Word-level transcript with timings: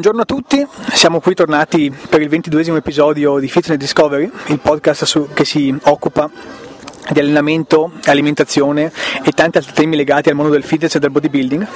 Buongiorno 0.00 0.22
a 0.22 0.40
tutti, 0.40 0.66
siamo 0.94 1.20
qui 1.20 1.34
tornati 1.34 1.94
per 2.08 2.22
il 2.22 2.30
ventiduesimo 2.30 2.78
episodio 2.78 3.38
di 3.38 3.48
Fitness 3.48 3.76
Discovery, 3.76 4.30
il 4.46 4.58
podcast 4.58 5.04
su, 5.04 5.28
che 5.34 5.44
si 5.44 5.76
occupa 5.78 6.30
di 7.10 7.20
allenamento, 7.20 7.92
alimentazione 8.06 8.90
e 9.22 9.32
tanti 9.32 9.58
altri 9.58 9.74
temi 9.74 9.96
legati 9.96 10.30
al 10.30 10.36
mondo 10.36 10.52
del 10.52 10.64
fitness 10.64 10.94
e 10.94 11.00
del 11.00 11.10
bodybuilding. 11.10 11.66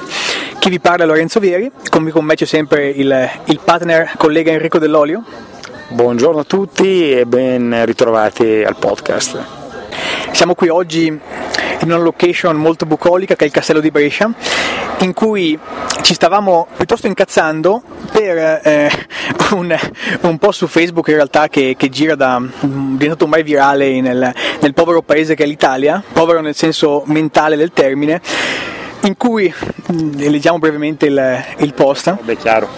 Chi 0.58 0.70
vi 0.70 0.80
parla 0.80 1.04
è 1.04 1.06
Lorenzo 1.06 1.38
Vieri, 1.38 1.70
con, 1.90 2.02
me 2.02 2.34
c'è 2.34 2.46
sempre 2.46 2.88
il, 2.88 3.30
il 3.44 3.60
partner 3.62 4.12
collega 4.16 4.52
Enrico 4.52 4.78
Dell'Olio. 4.78 5.22
Buongiorno 5.88 6.40
a 6.40 6.44
tutti 6.44 7.12
e 7.12 7.26
ben 7.26 7.84
ritrovati 7.84 8.64
al 8.64 8.76
podcast. 8.78 9.38
Siamo 10.32 10.54
qui 10.54 10.70
oggi 10.70 11.20
in 11.84 11.92
una 11.92 12.02
location 12.02 12.56
molto 12.56 12.86
bucolica 12.86 13.36
che 13.36 13.44
è 13.44 13.46
il 13.46 13.52
castello 13.52 13.80
di 13.80 13.90
Brescia 13.90 14.32
in 15.00 15.12
cui 15.12 15.58
ci 16.02 16.14
stavamo 16.14 16.66
piuttosto 16.76 17.06
incazzando 17.06 17.82
per 18.10 18.60
eh, 18.64 18.90
un, 19.52 19.76
un, 20.22 20.38
post 20.38 20.58
su 20.58 20.66
Facebook 20.66 21.08
in 21.08 21.14
realtà 21.14 21.48
che, 21.48 21.74
che 21.76 21.88
gira 21.88 22.14
da 22.14 22.40
diventato 22.60 23.24
ormai 23.24 23.42
virale 23.42 24.00
nel, 24.00 24.32
nel 24.60 24.74
povero 24.74 25.02
paese 25.02 25.34
che 25.34 25.44
è 25.44 25.46
l'Italia, 25.46 26.02
povero 26.12 26.40
nel 26.40 26.54
senso 26.54 27.02
mentale 27.06 27.56
del 27.56 27.72
termine, 27.72 28.20
in 29.02 29.16
cui 29.16 29.52
leggiamo 30.16 30.58
brevemente 30.58 31.06
il, 31.06 31.44
il 31.58 31.74
post. 31.74 32.16
Beh, 32.22 32.36
chiaro, 32.36 32.68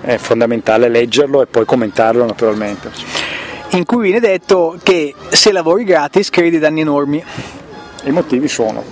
è 0.00 0.16
fondamentale 0.16 0.88
leggerlo 0.88 1.42
e 1.42 1.46
poi 1.46 1.64
commentarlo 1.64 2.24
naturalmente. 2.24 2.90
In 3.70 3.84
cui 3.84 4.04
viene 4.04 4.20
detto 4.20 4.76
che 4.82 5.14
se 5.28 5.52
lavori 5.52 5.84
gratis 5.84 6.30
crei 6.30 6.58
danni 6.58 6.80
enormi. 6.80 7.22
I 8.08 8.12
motivi 8.12 8.48
sono 8.48 8.82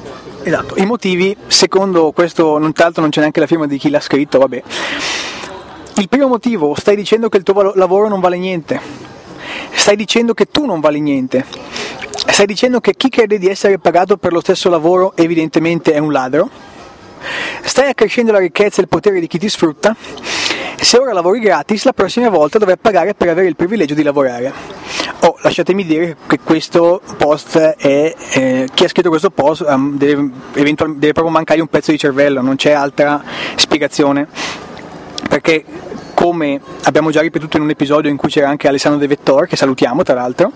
Esatto, 0.42 0.77
i 0.77 0.86
motivi, 0.86 1.36
secondo 1.48 2.12
questo, 2.12 2.59
non 2.59 2.72
tanto 2.72 3.00
non 3.00 3.11
c'è 3.11 3.19
neanche 3.19 3.41
la 3.41 3.48
firma 3.48 3.67
di 3.67 3.78
chi 3.78 3.91
l'ha 3.91 3.98
scritto, 3.98 4.39
vabbè. 4.39 4.62
Il 5.97 6.08
primo 6.08 6.28
motivo, 6.28 6.77
stai 6.77 6.95
dicendo 6.95 7.28
che 7.28 7.39
il 7.39 7.42
tuo 7.42 7.73
lavoro 7.75 8.06
non 8.06 8.20
vale 8.20 8.39
niente. 8.39 8.78
Stai 9.73 9.97
dicendo 9.97 10.34
che 10.34 10.45
tu 10.47 10.64
non 10.64 10.78
vali 10.78 11.00
niente. 11.00 11.45
Stai 12.27 12.47
dicendo 12.47 12.78
che 12.78 12.95
chi 12.95 13.08
crede 13.08 13.39
di 13.39 13.48
essere 13.48 13.78
pagato 13.78 14.19
per 14.19 14.33
lo 14.33 14.41
stesso 14.41 14.69
lavoro 14.69 15.17
evidentemente 15.17 15.92
è 15.92 15.98
un 15.98 16.12
ladro. 16.12 16.48
Stai 17.64 17.89
accrescendo 17.89 18.30
la 18.30 18.39
ricchezza 18.39 18.78
e 18.78 18.83
il 18.83 18.89
potere 18.89 19.19
di 19.19 19.27
chi 19.27 19.39
ti 19.39 19.48
sfrutta. 19.48 19.97
Se 20.79 20.99
ora 20.99 21.13
lavori 21.13 21.41
gratis, 21.41 21.85
la 21.85 21.93
prossima 21.93 22.29
volta 22.29 22.59
dovrai 22.59 22.77
pagare 22.77 23.15
per 23.15 23.29
avere 23.29 23.49
il 23.49 23.57
privilegio 23.57 23.95
di 23.95 24.03
lavorare. 24.03 24.53
Oh, 25.21 25.37
lasciatemi 25.41 25.85
dire 25.85 26.17
che 26.27 26.39
questo 26.45 27.01
post 27.17 27.59
è. 27.59 28.15
Eh, 28.31 28.69
chi 28.73 28.85
ha 28.85 28.89
scritto 28.89 29.09
questo 29.09 29.31
post 29.31 29.65
um, 29.67 29.97
deve, 29.97 30.31
deve 30.53 31.13
proprio 31.13 31.31
mancare 31.31 31.61
un 31.61 31.67
pezzo 31.67 31.91
di 31.91 31.99
cervello, 31.99 32.41
non 32.43 32.57
c'è 32.57 32.73
altra 32.73 33.23
spiegazione. 33.57 34.29
Perché 35.29 35.65
come 36.15 36.61
abbiamo 36.85 37.11
già 37.11 37.21
ripetuto 37.21 37.57
in 37.57 37.65
un 37.65 37.71
episodio 37.71 38.11
in 38.11 38.17
cui 38.17 38.29
c'era 38.29 38.49
anche 38.49 38.69
Alessandro 38.69 39.01
De 39.01 39.09
Vettor, 39.09 39.47
che 39.47 39.57
salutiamo 39.57 40.03
tra 40.03 40.15
l'altro, 40.15 40.53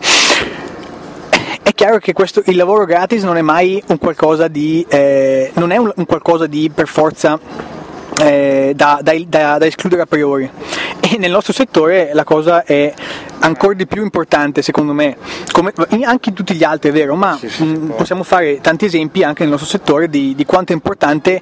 è 1.62 1.74
chiaro 1.74 1.98
che 1.98 2.12
questo, 2.12 2.42
il 2.46 2.56
lavoro 2.56 2.84
gratis 2.84 3.22
non 3.24 3.36
è 3.36 3.42
mai 3.42 3.82
un 3.88 3.98
qualcosa 3.98 4.48
di, 4.48 4.84
eh, 4.88 5.50
non 5.54 5.72
è 5.72 5.76
un, 5.76 5.92
un 5.94 6.06
qualcosa 6.06 6.46
di 6.46 6.70
per 6.72 6.86
forza 6.86 7.38
eh, 8.20 8.72
da, 8.76 9.00
da, 9.02 9.12
da, 9.26 9.58
da, 9.58 9.66
escludere 9.66 10.02
a 10.02 10.06
priori. 10.06 10.48
E 11.00 11.16
nel 11.16 11.30
nostro 11.30 11.52
settore 11.52 12.10
la 12.12 12.24
cosa 12.24 12.64
è 12.64 12.92
ancora 13.40 13.72
di 13.72 13.86
più 13.86 14.02
importante 14.02 14.60
secondo 14.60 14.92
me, 14.92 15.16
come, 15.50 15.72
anche 16.02 16.28
in 16.28 16.34
tutti 16.34 16.54
gli 16.54 16.62
altri 16.62 16.90
è 16.90 16.92
vero, 16.92 17.14
ma 17.14 17.36
sì, 17.38 17.48
sì, 17.48 17.64
mh, 17.64 17.94
possiamo 17.96 18.22
fare 18.22 18.60
tanti 18.60 18.84
esempi 18.84 19.22
anche 19.22 19.42
nel 19.42 19.52
nostro 19.52 19.68
settore 19.68 20.08
di, 20.08 20.34
di 20.34 20.44
quanto 20.44 20.72
è 20.72 20.74
importante 20.74 21.40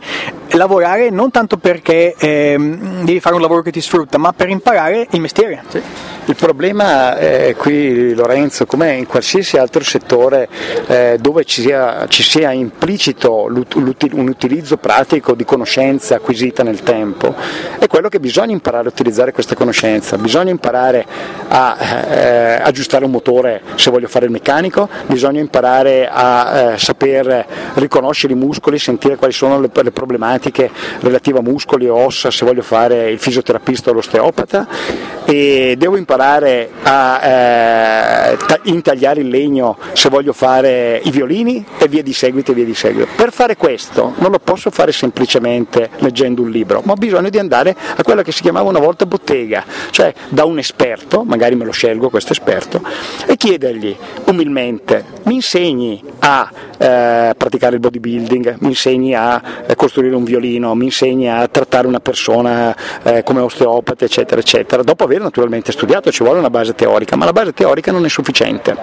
lavorare 0.53 1.11
non 1.11 1.31
tanto 1.31 1.56
perché 1.56 2.15
eh, 2.17 2.56
devi 3.03 3.21
fare 3.21 3.34
un 3.34 3.41
lavoro 3.41 3.62
che 3.62 3.72
ti 3.72 3.81
sfrutta, 3.81 4.17
ma 4.19 4.33
per 4.33 4.49
imparare 4.49 5.09
il 5.11 5.21
mestiere. 5.21 5.62
Sì. 5.69 5.83
Il 6.28 6.37
problema 6.37 7.16
è 7.16 7.55
qui, 7.56 8.12
Lorenzo, 8.12 8.66
come 8.66 8.93
in 8.93 9.06
qualsiasi 9.06 9.56
altro 9.56 9.83
settore 9.83 10.47
eh, 10.87 11.16
dove 11.19 11.43
ci 11.44 11.62
sia, 11.62 12.05
ci 12.06 12.22
sia 12.22 12.53
implicito 12.53 13.44
un 13.44 14.28
utilizzo 14.28 14.77
pratico 14.77 15.33
di 15.33 15.47
conoscenza 15.47 16.17
acquisita 16.17 16.62
nel 16.62 16.83
tempo, 16.83 17.34
è 17.78 17.87
quello 17.87 18.11
che 18.11 18.21
bisogna 18.21 18.53
imparare 18.53 18.88
a 18.88 18.91
utilizzare 18.91 19.33
questa 19.33 19.55
conoscenza, 19.55 20.19
bisogna 20.19 20.50
imparare 20.50 21.06
a 21.49 21.78
eh, 22.11 22.61
aggiustare 22.62 23.06
un 23.06 23.11
motore 23.11 23.62
se 23.77 23.91
voglio 23.91 24.06
fare 24.06 24.27
il 24.27 24.31
meccanico, 24.31 24.87
bisogna 25.06 25.41
imparare 25.41 26.11
a 26.12 26.72
eh, 26.72 26.78
saper 26.78 27.47
riconoscere 27.77 28.34
i 28.34 28.37
muscoli, 28.37 28.78
sentire 28.78 29.17
quali 29.17 29.33
sono 29.33 29.59
le, 29.59 29.71
le 29.72 29.93
problematiche 29.93 30.71
relative 31.00 31.38
a 31.38 31.43
muscoli 31.43 31.88
o 31.88 31.97
ossa 31.97 32.31
se 32.31 32.44
voglio 32.44 32.61
fare 32.61 33.11
il 33.11 33.19
fisioterapista 33.19 33.88
o 33.88 33.94
l'osteopata 33.94 35.17
e 35.31 35.75
devo 35.77 35.99
imparare 35.99 36.71
a 36.84 37.22
eh, 37.22 38.37
intagliare 38.62 39.21
il 39.21 39.28
legno 39.28 39.77
se 39.93 40.09
voglio 40.09 40.33
fare 40.33 41.03
i 41.05 41.11
violini 41.11 41.62
e 41.77 41.87
via 41.87 42.03
di 42.03 42.15
seguito 42.15 42.53
e 42.53 42.55
via 42.55 42.65
di 42.65 42.72
seguito. 42.72 43.11
Per 43.15 43.31
fare 43.31 43.55
questo 43.55 44.15
non 44.21 44.31
lo 44.31 44.38
posso 44.38 44.71
fare 44.71 44.91
semplicemente 44.91 45.91
leggendo 45.99 46.41
un 46.41 46.50
libro, 46.50 46.81
ma 46.83 46.93
ho 46.93 46.97
bisogno 46.97 47.28
di 47.28 47.38
andare 47.38 47.77
a 47.94 48.03
quella 48.03 48.22
che 48.22 48.33
si 48.33 48.41
chiamava 48.41 48.71
una 48.71 48.78
volta 48.78 49.05
bottega, 49.05 49.67
cioè 49.91 50.15
da 50.31 50.47
un 50.47 50.59
esperto, 50.59 51.25
magari 51.25 51.56
me 51.56 51.67
lo 51.67 51.72
scelgo 51.72 52.09
questo 52.09 52.33
esperto, 52.33 52.81
e 53.27 53.37
chiedergli 53.37 53.94
umilmente, 54.25 55.05
mi 55.25 55.34
insegni 55.34 56.03
a 56.21 56.50
eh, 56.78 57.34
praticare 57.37 57.75
il 57.75 57.81
bodybuilding, 57.81 58.56
mi 58.61 58.69
insegni 58.69 59.15
a 59.15 59.43
eh, 59.67 59.75
costruire 59.75 60.15
un 60.15 60.25
violino, 60.25 60.75
mi 60.75 60.87
insegni 60.87 61.28
a 61.28 61.47
trattare 61.49 61.87
una 61.87 62.00
persona 62.00 62.75
eh, 63.03 63.22
come 63.25 63.41
osteopata, 63.41 64.06
eccetera, 64.06 64.41
eccetera, 64.41 64.83
dopo 64.83 65.05
aver 65.05 65.17
naturalmente 65.23 65.73
studiato 65.73 66.11
ci 66.11 66.23
vuole 66.23 66.39
una 66.39 66.51
base 66.51 66.75
teorica, 66.75 67.17
ma 67.17 67.25
la 67.25 67.33
base 67.33 67.53
teorica 67.53 67.93
non 67.93 68.05
è 68.05 68.09
sufficiente. 68.09 68.77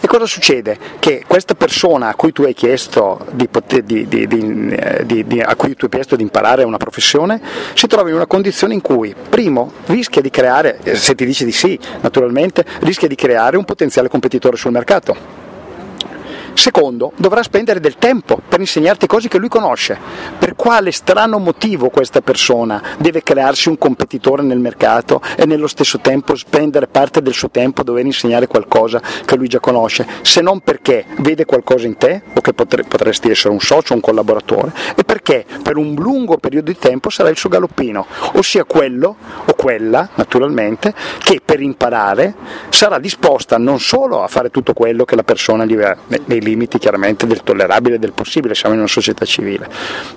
E 0.00 0.06
cosa 0.06 0.26
succede? 0.26 0.76
Che 0.98 1.24
questa 1.26 1.54
persona 1.54 2.08
a 2.08 2.14
cui 2.14 2.30
tu 2.30 2.42
hai 2.42 2.52
chiesto 2.52 3.24
di, 3.30 3.48
di, 3.82 4.06
di, 4.06 5.44
cui 5.56 5.74
tu 5.74 5.84
hai 5.86 5.90
chiesto 5.90 6.14
di 6.14 6.22
imparare 6.22 6.62
una 6.62 6.76
professione 6.76 7.40
si 7.72 7.86
trova 7.86 8.10
in 8.10 8.14
una 8.14 8.26
condizione 8.26 8.74
in 8.74 8.82
cui, 8.82 9.14
primo, 9.28 9.72
rischia 9.86 10.20
di 10.20 10.28
creare, 10.28 10.78
se 10.94 11.14
ti 11.14 11.24
dice 11.24 11.46
di 11.46 11.52
sì, 11.52 11.78
naturalmente, 12.02 12.66
rischia 12.80 13.08
di 13.08 13.14
creare 13.14 13.56
un 13.56 13.64
potenziale 13.64 14.08
competitore 14.08 14.58
sul 14.58 14.72
mercato 14.72 15.43
Secondo, 16.54 17.12
dovrà 17.16 17.42
spendere 17.42 17.80
del 17.80 17.96
tempo 17.96 18.40
per 18.48 18.60
insegnarti 18.60 19.06
cose 19.06 19.28
che 19.28 19.38
lui 19.38 19.48
conosce. 19.48 19.98
Per 20.38 20.54
quale 20.54 20.92
strano 20.92 21.38
motivo 21.38 21.90
questa 21.90 22.20
persona 22.20 22.82
deve 22.98 23.22
crearsi 23.22 23.68
un 23.68 23.76
competitore 23.76 24.42
nel 24.42 24.58
mercato 24.58 25.20
e 25.36 25.46
nello 25.46 25.66
stesso 25.66 25.98
tempo 26.00 26.34
spendere 26.36 26.86
parte 26.86 27.20
del 27.22 27.34
suo 27.34 27.50
tempo 27.50 27.80
a 27.80 27.84
dover 27.84 28.06
insegnare 28.06 28.46
qualcosa 28.46 29.02
che 29.24 29.36
lui 29.36 29.48
già 29.48 29.60
conosce, 29.60 30.06
se 30.22 30.40
non 30.40 30.60
perché 30.60 31.04
vede 31.18 31.44
qualcosa 31.44 31.86
in 31.86 31.96
te 31.96 32.22
o 32.34 32.40
che 32.40 32.52
potresti 32.52 33.30
essere 33.30 33.52
un 33.52 33.60
socio, 33.60 33.94
un 33.94 34.00
collaboratore, 34.00 34.72
e 34.96 35.04
perché 35.04 35.44
per 35.62 35.76
un 35.76 35.94
lungo 35.94 36.38
periodo 36.38 36.70
di 36.70 36.78
tempo 36.78 37.10
sarà 37.10 37.28
il 37.28 37.36
suo 37.36 37.48
galoppino, 37.48 38.06
ossia 38.34 38.64
quello 38.64 39.16
o 39.44 39.54
quella, 39.54 40.08
naturalmente, 40.14 40.94
che 41.18 41.40
per 41.44 41.60
imparare 41.60 42.34
sarà 42.68 42.98
disposta 42.98 43.58
non 43.58 43.80
solo 43.80 44.22
a 44.22 44.28
fare 44.28 44.50
tutto 44.50 44.72
quello 44.72 45.04
che 45.04 45.16
la 45.16 45.24
persona 45.24 45.64
gli 45.64 45.74
nei 46.06 46.40
limiti 46.44 46.78
chiaramente 46.78 47.26
del 47.26 47.42
tollerabile 47.42 47.96
e 47.96 47.98
del 47.98 48.12
possibile, 48.12 48.54
siamo 48.54 48.74
in 48.74 48.80
una 48.80 48.88
società 48.88 49.24
civile, 49.24 49.68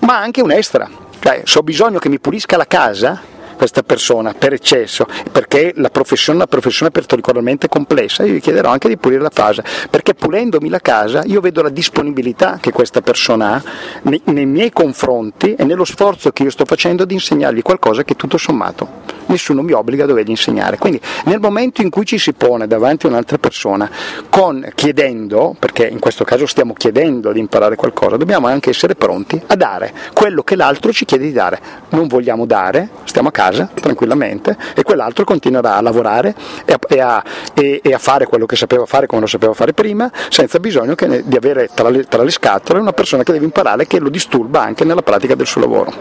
ma 0.01 0.19
anche 0.19 0.41
un 0.41 0.51
extra, 0.51 0.87
cioè 1.19 1.41
se 1.43 1.57
ho 1.57 1.63
bisogno 1.63 1.97
che 1.97 2.09
mi 2.09 2.19
pulisca 2.19 2.57
la 2.57 2.67
casa, 2.67 3.19
questa 3.57 3.83
persona 3.83 4.33
per 4.33 4.53
eccesso, 4.53 5.05
perché 5.31 5.73
la 5.75 5.89
professione 5.89 6.37
è 6.37 6.41
una 6.41 6.49
professione 6.49 6.91
particolarmente 6.91 7.67
complessa, 7.67 8.23
io 8.23 8.33
gli 8.33 8.41
chiederò 8.41 8.69
anche 8.69 8.87
di 8.87 8.97
pulire 8.97 9.21
la 9.21 9.29
casa, 9.29 9.63
perché 9.89 10.13
pulendomi 10.13 10.69
la 10.69 10.79
casa 10.79 11.23
io 11.25 11.41
vedo 11.41 11.61
la 11.61 11.69
disponibilità 11.69 12.59
che 12.61 12.71
questa 12.71 13.01
persona 13.01 13.55
ha 13.55 13.63
nei, 14.03 14.21
nei 14.25 14.45
miei 14.45 14.71
confronti 14.71 15.55
e 15.55 15.63
nello 15.65 15.85
sforzo 15.85 16.31
che 16.31 16.43
io 16.43 16.49
sto 16.49 16.65
facendo 16.65 17.03
di 17.03 17.15
insegnargli 17.15 17.61
qualcosa 17.61 18.03
che 18.03 18.15
tutto 18.15 18.37
sommato 18.37 19.07
nessuno 19.27 19.61
mi 19.61 19.71
obbliga 19.71 20.03
a 20.03 20.07
dovergli 20.07 20.29
insegnare. 20.29 20.77
Quindi 20.77 20.99
nel 21.25 21.39
momento 21.39 21.81
in 21.81 21.89
cui 21.89 22.05
ci 22.05 22.17
si 22.17 22.33
pone 22.33 22.67
davanti 22.67 23.05
a 23.05 23.09
un'altra 23.09 23.37
persona 23.37 23.89
con, 24.29 24.67
chiedendo, 24.75 25.55
perché 25.57 25.87
in 25.87 25.99
questo 25.99 26.23
caso 26.23 26.45
stiamo 26.45 26.73
chiedendo 26.73 27.31
di 27.31 27.39
imparare 27.39 27.75
qualcosa, 27.75 28.17
dobbiamo 28.17 28.47
anche 28.47 28.69
essere 28.69 28.95
pronti 28.95 29.41
a 29.47 29.55
dare 29.55 29.93
quello 30.13 30.43
che 30.43 30.55
l'altro 30.55 30.91
ci 30.91 31.05
chiede 31.05 31.25
di 31.25 31.31
dare. 31.31 31.59
Non 31.89 32.07
vogliamo 32.07 32.45
dare, 32.45 32.89
stiamo 33.03 33.29
a 33.29 33.31
casa 33.31 33.46
tranquillamente 33.51 34.55
e 34.75 34.83
quell'altro 34.83 35.23
continuerà 35.23 35.75
a 35.75 35.81
lavorare 35.81 36.35
e 36.65 36.73
a, 36.73 36.79
e 36.87 36.99
a, 36.99 37.23
e, 37.53 37.81
e 37.83 37.93
a 37.93 37.97
fare 37.97 38.25
quello 38.25 38.45
che 38.45 38.55
sapeva 38.55 38.85
fare 38.85 39.07
come 39.07 39.21
lo 39.21 39.27
sapeva 39.27 39.53
fare 39.53 39.73
prima, 39.73 40.11
senza 40.29 40.59
bisogno 40.59 40.95
ne, 40.99 41.23
di 41.25 41.35
avere 41.35 41.69
tra 41.73 41.89
le, 41.89 42.03
tra 42.03 42.23
le 42.23 42.31
scatole 42.31 42.79
una 42.79 42.93
persona 42.93 43.23
che 43.23 43.31
deve 43.31 43.45
imparare 43.45 43.87
che 43.87 43.99
lo 43.99 44.09
disturba 44.09 44.61
anche 44.61 44.83
nella 44.83 45.01
pratica 45.01 45.35
del 45.35 45.47
suo 45.47 45.61
lavoro. 45.61 45.93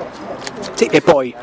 Sì, 0.74 0.86
e 0.86 1.00
poi 1.00 1.34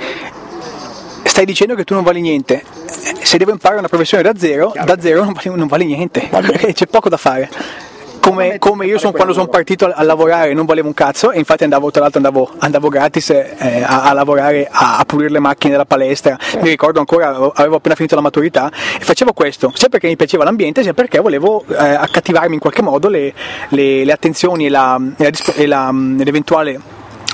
stai 1.24 1.46
dicendo 1.46 1.76
che 1.76 1.84
tu 1.84 1.94
non 1.94 2.04
vali 2.04 2.22
niente. 2.22 2.64
Se 2.86 3.38
devo 3.38 3.52
imparare 3.52 3.80
una 3.80 3.88
professione 3.88 4.24
da 4.24 4.34
zero, 4.38 4.72
Chiaro. 4.72 4.96
da 4.96 5.02
zero 5.02 5.24
non 5.24 5.34
vale, 5.34 5.56
non 5.56 5.68
vale 5.68 5.86
niente, 5.86 6.30
c'è 6.74 6.86
poco 6.88 7.10
da 7.10 7.18
fare. 7.18 7.50
Come, 8.24 8.58
come 8.58 8.86
io 8.86 8.98
son, 8.98 9.12
quando 9.12 9.34
sono 9.34 9.48
partito 9.48 9.86
a, 9.86 9.92
a, 9.96 10.04
lavorare 10.04 10.54
non 10.54 10.66
volevo 10.66 10.88
un 10.88 10.94
cazzo 10.94 11.32
e 11.32 11.40
infatti 11.40 11.66
andavo 11.66 11.92
tra 11.92 12.02
l'altro 12.02 12.20
andavo, 12.20 12.50
andavo 12.60 12.88
gratis 12.88 13.32
eh, 13.32 13.84
a, 13.86 14.04
a, 14.04 14.14
lavorare 14.14 14.70
a, 14.72 15.00
a, 15.00 15.04
pulire 15.04 15.30
le 15.30 15.40
macchine 15.40 15.72
della 15.72 15.86
palestra. 15.86 16.38
Mi 16.62 16.70
ricordo 16.70 17.00
ancora 17.00 17.36
avevo 17.54 17.76
appena 17.76 17.96
finito 17.96 18.16
la 18.16 18.22
maturità 18.22 18.72
e 18.98 19.04
facevo 19.04 19.34
questo. 19.34 19.72
Sia 19.76 19.90
perché 19.90 20.08
mi 20.08 20.16
piaceva 20.16 20.46
l'ambiente 20.46 20.84
sia 20.84 20.94
perché 20.94 21.20
volevo 21.20 21.66
eh, 21.68 21.76
accattivarmi 21.76 22.54
in 22.54 22.62
qualche 22.62 22.82
modo 22.82 23.10
le, 23.10 23.34
le, 23.70 24.06
le 24.06 24.12
attenzioni 24.14 24.68
e, 24.68 24.70
la, 24.70 24.98
e, 25.18 25.24
la, 25.24 25.54
e 25.56 25.68
la, 25.68 25.92
l'eventuale 25.92 26.93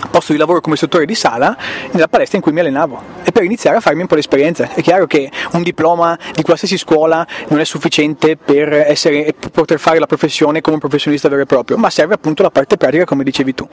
posto 0.09 0.31
di 0.31 0.37
lavoro 0.37 0.61
come 0.61 0.75
istruttore 0.75 1.05
di 1.05 1.15
sala 1.15 1.55
nella 1.91 2.07
palestra 2.07 2.37
in 2.37 2.43
cui 2.43 2.51
mi 2.51 2.59
allenavo 2.59 3.01
e 3.23 3.31
per 3.31 3.43
iniziare 3.43 3.77
a 3.77 3.79
farmi 3.79 4.01
un 4.01 4.07
po' 4.07 4.15
di 4.15 4.21
esperienza. 4.21 4.69
È 4.73 4.81
chiaro 4.81 5.05
che 5.07 5.29
un 5.53 5.63
diploma 5.63 6.17
di 6.33 6.41
qualsiasi 6.41 6.77
scuola 6.77 7.25
non 7.49 7.59
è 7.59 7.65
sufficiente 7.65 8.37
per 8.37 8.71
essere, 8.73 9.33
poter 9.51 9.79
fare 9.79 9.99
la 9.99 10.05
professione 10.05 10.61
come 10.61 10.75
un 10.75 10.81
professionista 10.81 11.29
vero 11.29 11.41
e 11.41 11.45
proprio, 11.45 11.77
ma 11.77 11.89
serve 11.89 12.13
appunto 12.13 12.43
la 12.43 12.51
parte 12.51 12.77
pratica 12.77 13.05
come 13.05 13.23
dicevi 13.23 13.53
tu. 13.53 13.67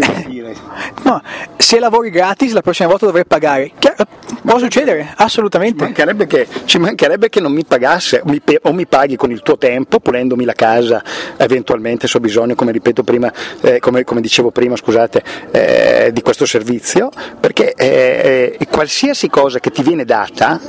No, 1.02 1.22
se 1.56 1.78
lavori 1.78 2.10
gratis 2.10 2.52
la 2.52 2.60
prossima 2.60 2.88
volta 2.88 3.06
dovrai 3.06 3.24
pagare. 3.24 3.72
Chiaro, 3.78 4.04
può 4.42 4.58
succedere, 4.58 5.12
assolutamente. 5.16 5.78
Ci 5.78 5.84
mancherebbe, 5.84 6.26
che, 6.26 6.46
ci 6.64 6.78
mancherebbe 6.78 7.28
che 7.28 7.40
non 7.40 7.52
mi 7.52 7.64
pagasse 7.64 8.20
mi, 8.24 8.40
o 8.62 8.72
mi 8.72 8.86
paghi 8.86 9.16
con 9.16 9.30
il 9.30 9.42
tuo 9.42 9.56
tempo, 9.56 10.00
pulendomi 10.00 10.44
la 10.44 10.52
casa 10.52 11.02
eventualmente 11.36 12.06
se 12.06 12.16
ho 12.16 12.20
bisogno, 12.20 12.54
come 12.54 12.72
ripeto 12.72 13.02
prima, 13.02 13.32
eh, 13.60 13.78
come, 13.78 14.04
come, 14.04 14.20
dicevo 14.20 14.50
prima, 14.50 14.76
scusate, 14.76 15.22
eh, 15.50 16.10
di 16.12 16.22
questo 16.22 16.46
servizio, 16.46 17.10
perché 17.38 17.72
eh, 17.74 18.56
eh 18.58 18.66
qualsiasi 18.66 19.28
cosa 19.28 19.58
che 19.60 19.70
ti 19.70 19.82
viene 19.82 20.04
data 20.04 20.60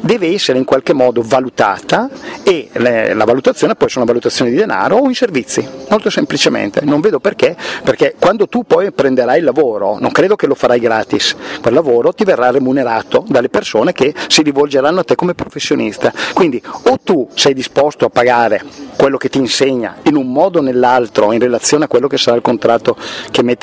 deve 0.00 0.32
essere 0.32 0.58
in 0.58 0.64
qualche 0.64 0.92
modo 0.92 1.22
valutata 1.24 2.08
e 2.42 2.68
le, 2.72 3.14
la 3.14 3.24
valutazione 3.24 3.74
può 3.74 3.86
essere 3.86 4.02
una 4.02 4.12
valutazione 4.12 4.50
di 4.50 4.56
denaro 4.56 4.96
o 4.96 5.06
in 5.06 5.14
servizi, 5.14 5.66
molto 5.88 6.10
semplicemente. 6.10 6.80
Non 6.82 7.00
vedo 7.00 7.20
perché, 7.20 7.56
perché 7.82 8.14
quando 8.18 8.48
tu 8.48 8.64
poi 8.64 8.92
prenderai 8.92 9.38
il 9.38 9.44
lavoro, 9.44 9.98
non 9.98 10.10
credo 10.10 10.36
che 10.36 10.46
lo 10.46 10.54
farai 10.54 10.80
gratis, 10.80 11.34
quel 11.60 11.74
lavoro 11.74 12.12
ti 12.12 12.24
verrà 12.24 12.50
remunerato 12.50 13.24
dalle 13.28 13.48
persone 13.48 13.92
che 13.92 14.14
si 14.28 14.42
rivolgeranno 14.42 15.00
a 15.00 15.04
te 15.04 15.14
come 15.14 15.34
professionista. 15.34 16.12
Quindi 16.32 16.62
o 16.84 16.98
tu 17.02 17.28
sei 17.34 17.54
disposto 17.54 18.04
a 18.04 18.10
pagare 18.10 18.62
quello 18.96 19.16
che 19.16 19.28
ti 19.28 19.38
insegna 19.38 19.96
in 20.04 20.16
un 20.16 20.30
modo 20.30 20.58
o 20.58 20.62
nell'altro 20.62 21.32
in 21.32 21.40
relazione 21.40 21.84
a 21.84 21.88
quello 21.88 22.06
che 22.06 22.18
sarà 22.18 22.36
il 22.36 22.42
contratto 22.42 22.96
che, 23.30 23.40
in, 23.40 23.56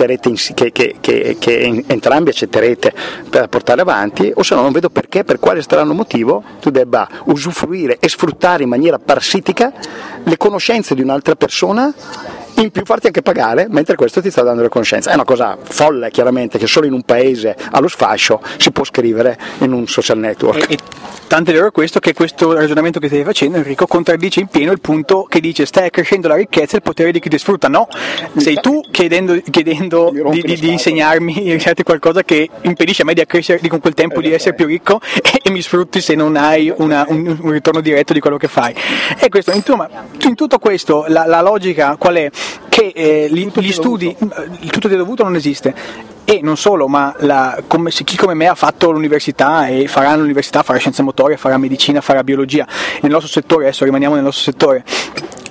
che, 0.54 0.72
che, 0.72 1.38
che 1.40 1.84
entrambi 1.88 2.30
accetterete 2.30 2.94
per 3.30 3.48
portare 3.48 3.82
avanti, 3.82 4.32
o 4.34 4.44
se 4.44 4.56
no 4.56 4.62
non 4.62 4.72
vedo 4.72 4.90
perché, 4.90 5.24
per 5.24 5.40
quale 5.40 5.62
strano 5.62 5.94
motivo 5.94 6.25
motivo 6.26 6.44
tu 6.60 6.72
debba 6.72 7.08
usufruire 7.26 8.00
e 8.00 8.10
sfruttare 8.10 8.64
in 8.64 8.70
maniera 8.70 8.98
parasitica 8.98 9.72
le 10.24 10.38
conoscenze 10.38 10.96
di 10.96 11.02
un'altra 11.02 11.36
persona 11.36 11.94
in 12.58 12.72
più 12.72 12.84
farti 12.86 13.08
anche 13.08 13.22
pagare 13.22 13.68
mentre 13.70 13.96
questo 13.96 14.22
ti 14.22 14.32
sta 14.32 14.42
dando 14.44 14.62
le 14.62 14.70
conoscenze. 14.70 15.10
È 15.10 15.14
una 15.14 15.26
cosa 15.26 15.58
folle 15.62 16.10
chiaramente 16.12 16.58
che 16.58 16.68
solo 16.68 16.86
in 16.86 16.94
un 16.94 17.04
paese 17.04 17.56
allo 17.72 17.88
sfascio 17.88 18.42
si 18.58 18.72
può 18.72 18.84
scrivere 18.84 19.38
in 19.60 19.74
un 19.74 19.88
social 19.88 20.18
network. 20.18 20.70
E, 20.70 20.74
e 20.74 20.78
Tant'è 21.28 21.52
vero 21.54 21.72
questo 21.72 22.00
che 22.00 22.14
questo 22.14 22.54
ragionamento 22.54 23.00
che 23.00 23.08
stai 23.08 23.24
facendo, 23.24 23.58
Enrico, 23.58 23.88
contraddice 23.88 24.42
in 24.42 24.48
pieno 24.48 24.72
il 24.72 24.80
punto 24.80 25.24
che 25.24 25.40
dice 25.40 25.66
stai 25.66 25.90
crescendo 25.90 26.28
la 26.28 26.36
ricchezza 26.36 26.74
e 26.74 26.78
il 26.78 26.82
potere 26.84 27.12
di 27.12 27.20
chi 27.20 27.30
ti 27.30 27.40
sfrutta. 27.40 27.68
No, 27.68 27.88
sei 28.38 28.60
tu 28.62 28.82
chiedendo, 28.92 29.36
chiedendo 29.50 30.12
di, 30.12 30.42
di, 30.42 30.56
di, 30.56 30.72
insegnarmi 30.72 31.58
qualcosa 31.84 32.24
che 32.24 32.48
impedisce 32.62 33.02
a 33.02 33.06
me 33.06 33.16
di 33.16 33.22
accrescere 33.22 33.68
con 33.68 33.80
quel 33.80 33.96
tempo 33.96 34.22
di 34.22 34.32
essere 34.32 34.54
più 34.54 34.68
ricco 34.68 35.02
e, 35.22 35.42
e 35.44 35.50
mi 35.50 35.62
sfrutti 35.62 36.00
se 36.00 36.14
non 36.14 36.36
hai 36.36 36.72
una, 36.78 37.06
un, 37.08 37.38
un, 37.42 37.52
ritorno 37.52 37.82
diretto 37.82 38.14
di 38.14 38.20
quello 38.20 38.38
che 38.38 38.48
fai. 38.48 38.76
E 39.20 39.28
questo, 39.30 39.52
insomma, 39.52 39.90
in 40.22 40.36
tutto 40.36 40.60
questo 40.60 41.06
la, 41.08 41.26
la 41.26 41.42
logica 41.42 41.96
qual 41.98 42.16
è? 42.16 42.30
Che 42.68 42.92
eh, 42.94 43.28
gli, 43.32 43.50
gli 43.54 43.72
studi, 43.72 44.16
il 44.60 44.70
tutto 44.70 44.88
di 44.88 44.96
dovuto 44.96 45.24
non 45.24 45.36
esiste 45.36 45.74
e 46.26 46.40
non 46.42 46.58
solo, 46.58 46.88
ma 46.88 47.16
la, 47.20 47.64
come, 47.68 47.92
chi 47.92 48.18
come 48.18 48.34
me 48.34 48.48
ha 48.48 48.56
fatto 48.56 48.92
l'università 48.92 49.68
e 49.68 49.88
farà 49.88 50.16
l'università, 50.16 50.64
farà 50.64 50.80
scienze 50.80 51.04
motorie, 51.04 51.38
farà 51.38 51.58
medicina, 51.58 52.02
farà 52.02 52.24
biologia, 52.24 52.68
nel 53.02 53.12
nostro 53.12 53.32
settore, 53.32 53.66
adesso 53.66 53.86
rimaniamo 53.86 54.16
nel 54.16 54.24
nostro 54.24 54.44
settore, 54.52 54.84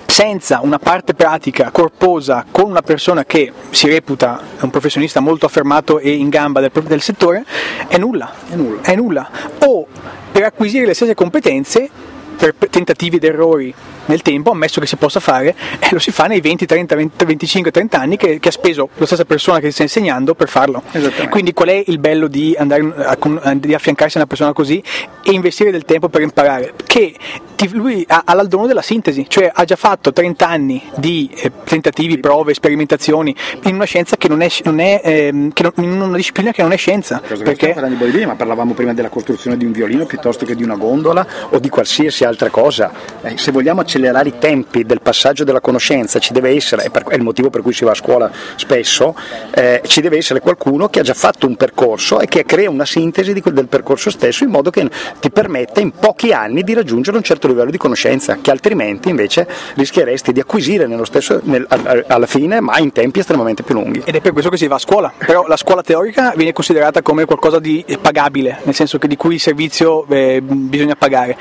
senza 0.05 0.59
una 0.61 0.77
parte 0.77 1.13
pratica 1.13 1.71
corposa 1.71 2.45
con 2.51 2.69
una 2.69 2.81
persona 2.81 3.25
che 3.25 3.51
si 3.69 3.87
reputa 3.87 4.41
un 4.61 4.69
professionista 4.69 5.19
molto 5.19 5.45
affermato 5.45 5.99
e 5.99 6.11
in 6.11 6.29
gamba 6.29 6.59
del, 6.59 6.71
del 6.83 7.01
settore, 7.01 7.45
è 7.87 7.97
nulla. 7.97 8.31
è 8.49 8.55
nulla. 8.55 8.81
È 8.81 8.95
nulla. 8.95 9.29
O 9.65 9.87
per 10.31 10.43
acquisire 10.43 10.85
le 10.85 10.93
stesse 10.93 11.15
competenze 11.15 11.89
per 12.35 12.53
tentativi 12.69 13.17
ed 13.17 13.23
errori 13.23 13.73
nel 14.05 14.21
tempo, 14.21 14.51
ammesso 14.51 14.79
che 14.79 14.87
si 14.87 14.95
possa 14.97 15.19
fare, 15.19 15.55
e 15.79 15.89
lo 15.91 15.99
si 15.99 16.11
fa 16.11 16.25
nei 16.25 16.41
20, 16.41 16.65
30, 16.65 16.95
20, 16.95 17.25
25, 17.25 17.71
30 17.71 17.99
anni 17.99 18.17
che, 18.17 18.39
che, 18.39 18.49
ha 18.49 18.51
speso 18.51 18.89
la 18.95 19.05
stessa 19.05 19.25
persona 19.25 19.59
che 19.59 19.67
ti 19.67 19.73
sta 19.73 19.83
insegnando 19.83 20.35
per 20.35 20.49
farlo. 20.49 20.83
Quindi 21.29 21.53
qual 21.53 21.69
è 21.69 21.83
il 21.87 21.99
bello 21.99 22.27
di, 22.27 22.55
andare 22.57 22.93
a, 22.97 23.17
a, 23.41 23.53
di 23.55 23.73
affiancarsi 23.73 24.17
a 24.17 24.19
una 24.19 24.27
persona 24.27 24.53
così 24.53 24.81
e 25.23 25.31
investire 25.31 25.71
del 25.71 25.85
tempo 25.85 26.09
per 26.09 26.21
imparare? 26.21 26.73
Che 26.85 27.15
ti, 27.55 27.69
lui 27.73 28.05
ha, 28.07 28.23
ha 28.25 28.33
l'aldono 28.33 28.67
della 28.67 28.81
sintesi, 28.81 29.25
cioè 29.27 29.49
ha 29.53 29.63
già 29.63 29.75
fatto 29.75 30.13
30 30.13 30.47
anni 30.47 30.81
di 30.97 31.29
eh, 31.33 31.51
tentativi, 31.63 32.19
prove, 32.19 32.53
sperimentazioni 32.53 33.35
in 33.63 33.75
una 33.75 33.85
scienza 33.85 34.17
che 34.17 34.27
non 34.27 34.41
è, 34.41 34.49
non 34.63 34.79
è 34.79 35.01
ehm, 35.03 35.51
che 35.53 35.63
non, 35.63 35.71
in 35.77 36.01
una 36.01 36.17
disciplina 36.17 36.51
che 36.51 36.61
non 36.61 36.71
è 36.71 36.77
scienza. 36.77 37.21
Perché 37.25 37.73
di 37.73 37.79
bodybuilding, 37.79 38.25
ma 38.25 38.35
parlavamo 38.35 38.73
prima 38.73 38.93
della 38.93 39.09
costruzione 39.09 39.57
di 39.57 39.65
un 39.65 39.71
violino 39.71 40.05
piuttosto 40.05 40.45
che 40.45 40.55
di 40.55 40.63
una 40.63 40.75
gondola 40.75 41.25
o 41.49 41.59
di 41.59 41.69
qualsiasi 41.69 42.24
altra 42.25 42.49
cosa. 42.49 42.91
Eh, 43.21 43.37
se 43.37 43.51
vogliamo 43.51 43.81
accelerare 43.81 44.29
i 44.29 44.33
tempi 44.37 44.85
del 44.85 45.01
passaggio 45.01 45.43
della 45.43 45.61
conoscenza, 45.61 46.19
ci 46.19 46.33
deve 46.33 46.49
essere, 46.55 46.83
è 46.83 47.15
il 47.15 47.23
motivo 47.23 47.49
per 47.49 47.61
cui 47.61 47.73
si 47.73 47.83
va 47.85 47.91
a 47.91 47.95
scuola 47.95 48.31
spesso, 48.55 49.15
eh, 49.51 49.81
ci 49.85 50.01
deve 50.01 50.17
essere 50.17 50.39
qualcuno 50.39 50.89
che 50.89 50.99
ha 50.99 51.03
già 51.03 51.13
fatto 51.13 51.47
un 51.47 51.55
percorso 51.55 52.19
e 52.19 52.27
che 52.27 52.45
crea 52.45 52.69
una 52.69 52.85
sintesi 52.85 53.33
di, 53.33 53.41
del 53.51 53.67
percorso 53.67 54.09
stesso 54.09 54.43
in 54.43 54.49
modo 54.49 54.69
che 54.69 54.89
ti 55.19 55.31
permetta 55.31 55.79
in 55.79 55.91
pochi 55.91 56.31
anni 56.31 56.63
di 56.63 56.73
raggiungere 56.73 57.17
un 57.17 57.23
certo 57.23 57.47
livello 57.47 57.71
di 57.71 57.77
conoscenza 57.77 58.37
che 58.41 58.51
altrimenti 58.51 59.09
invece 59.09 59.47
rischieresti 59.75 60.31
di 60.31 60.39
acquisire 60.39 60.87
stesso, 61.05 61.39
nel, 61.43 61.65
alla 62.07 62.25
fine 62.25 62.59
ma 62.59 62.77
in 62.79 62.91
tempi 62.91 63.19
estremamente 63.19 63.63
più 63.63 63.75
lunghi. 63.75 64.01
Ed 64.05 64.15
è 64.15 64.21
per 64.21 64.31
questo 64.31 64.49
che 64.49 64.57
si 64.57 64.67
va 64.67 64.75
a 64.75 64.79
scuola, 64.79 65.13
però 65.17 65.45
la 65.47 65.57
scuola 65.57 65.81
teorica 65.81 66.33
viene 66.35 66.53
considerata 66.53 67.01
come 67.01 67.25
qualcosa 67.25 67.59
di 67.59 67.83
pagabile, 68.01 68.59
nel 68.63 68.75
senso 68.75 68.97
che 68.97 69.07
di 69.07 69.15
cui 69.15 69.35
il 69.35 69.39
servizio 69.39 70.05
eh, 70.07 70.41
bisogna 70.41 70.95
pagare 70.95 71.37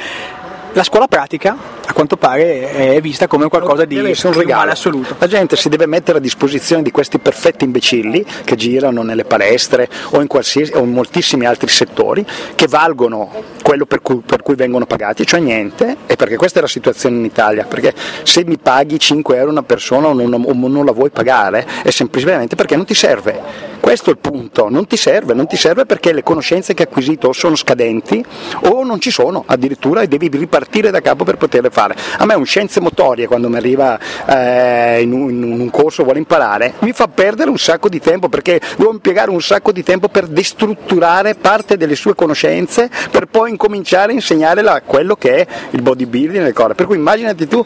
la 0.74 0.82
scuola 0.82 1.06
pratica, 1.06 1.56
a 1.86 1.92
quanto 1.92 2.16
pare, 2.16 2.70
è 2.94 3.00
vista 3.00 3.28
come 3.28 3.48
qualcosa 3.48 3.84
di 3.84 3.96
un 3.96 4.32
regalo 4.32 4.72
assoluto. 4.72 5.14
La 5.18 5.28
gente 5.28 5.54
si 5.54 5.68
deve 5.68 5.86
mettere 5.86 6.18
a 6.18 6.20
disposizione 6.20 6.82
di 6.82 6.90
questi 6.90 7.18
perfetti 7.18 7.64
imbecilli 7.64 8.24
che 8.44 8.56
girano 8.56 9.02
nelle 9.02 9.24
palestre 9.24 9.88
o 10.10 10.20
in, 10.20 10.26
o 10.28 10.78
in 10.80 10.92
moltissimi 10.92 11.46
altri 11.46 11.68
settori, 11.68 12.26
che 12.56 12.66
valgono 12.66 13.30
quello 13.62 13.86
per 13.86 14.02
cui, 14.02 14.20
per 14.26 14.42
cui, 14.42 14.56
vengono 14.56 14.84
pagati, 14.84 15.24
cioè 15.24 15.38
niente, 15.38 15.96
e 16.06 16.16
perché 16.16 16.36
questa 16.36 16.58
è 16.58 16.62
la 16.62 16.68
situazione 16.68 17.18
in 17.18 17.24
Italia, 17.24 17.64
perché 17.64 17.94
se 18.24 18.44
mi 18.44 18.58
paghi 18.58 18.98
5 18.98 19.36
euro 19.36 19.50
una 19.50 19.62
persona 19.62 20.08
o 20.08 20.12
non, 20.12 20.32
o 20.32 20.68
non 20.68 20.84
la 20.84 20.92
vuoi 20.92 21.10
pagare 21.10 21.66
è 21.84 21.90
semplicemente 21.90 22.56
perché 22.56 22.74
non 22.74 22.84
ti 22.84 22.94
serve. 22.94 23.73
Questo 23.84 24.08
è 24.08 24.12
il 24.14 24.18
punto, 24.18 24.70
non 24.70 24.86
ti 24.86 24.96
serve, 24.96 25.34
non 25.34 25.46
ti 25.46 25.58
serve 25.58 25.84
perché 25.84 26.14
le 26.14 26.22
conoscenze 26.22 26.72
che 26.72 26.84
hai 26.84 26.88
acquisito 26.88 27.34
sono 27.34 27.54
scadenti 27.54 28.24
o 28.70 28.82
non 28.82 28.98
ci 28.98 29.10
sono 29.10 29.44
addirittura 29.46 30.00
e 30.00 30.08
devi 30.08 30.28
ripartire 30.28 30.90
da 30.90 31.02
capo 31.02 31.22
per 31.22 31.36
poterle 31.36 31.68
fare. 31.68 31.94
A 32.16 32.24
me 32.24 32.32
un 32.32 32.46
scienze 32.46 32.80
motorie 32.80 33.26
quando 33.26 33.50
mi 33.50 33.56
arriva 33.56 33.98
eh, 34.24 35.02
in, 35.02 35.12
un, 35.12 35.30
in, 35.30 35.60
un, 35.60 35.68
corso 35.68 36.02
vuole 36.02 36.18
imparare 36.18 36.72
mi 36.78 36.92
fa 36.92 37.08
perdere 37.08 37.50
un 37.50 37.58
sacco 37.58 37.90
di 37.90 38.00
tempo 38.00 38.30
perché 38.30 38.58
devo 38.78 38.90
impiegare 38.90 39.30
un 39.30 39.42
sacco 39.42 39.70
di 39.70 39.82
tempo 39.82 40.08
per 40.08 40.28
destrutturare 40.28 41.34
parte 41.34 41.76
delle 41.76 41.94
sue 41.94 42.14
conoscenze 42.14 42.88
per 43.10 43.26
poi 43.26 43.50
incominciare 43.50 44.12
a 44.12 44.14
insegnare 44.14 44.62
quello 44.86 45.14
che 45.14 45.42
è 45.42 45.46
il 45.72 45.82
bodybuilding 45.82 46.42
nel 46.42 46.54
corpo. 46.54 46.72
Per 46.72 46.86
cui 46.86 46.96
immaginati 46.96 47.46
tu 47.46 47.62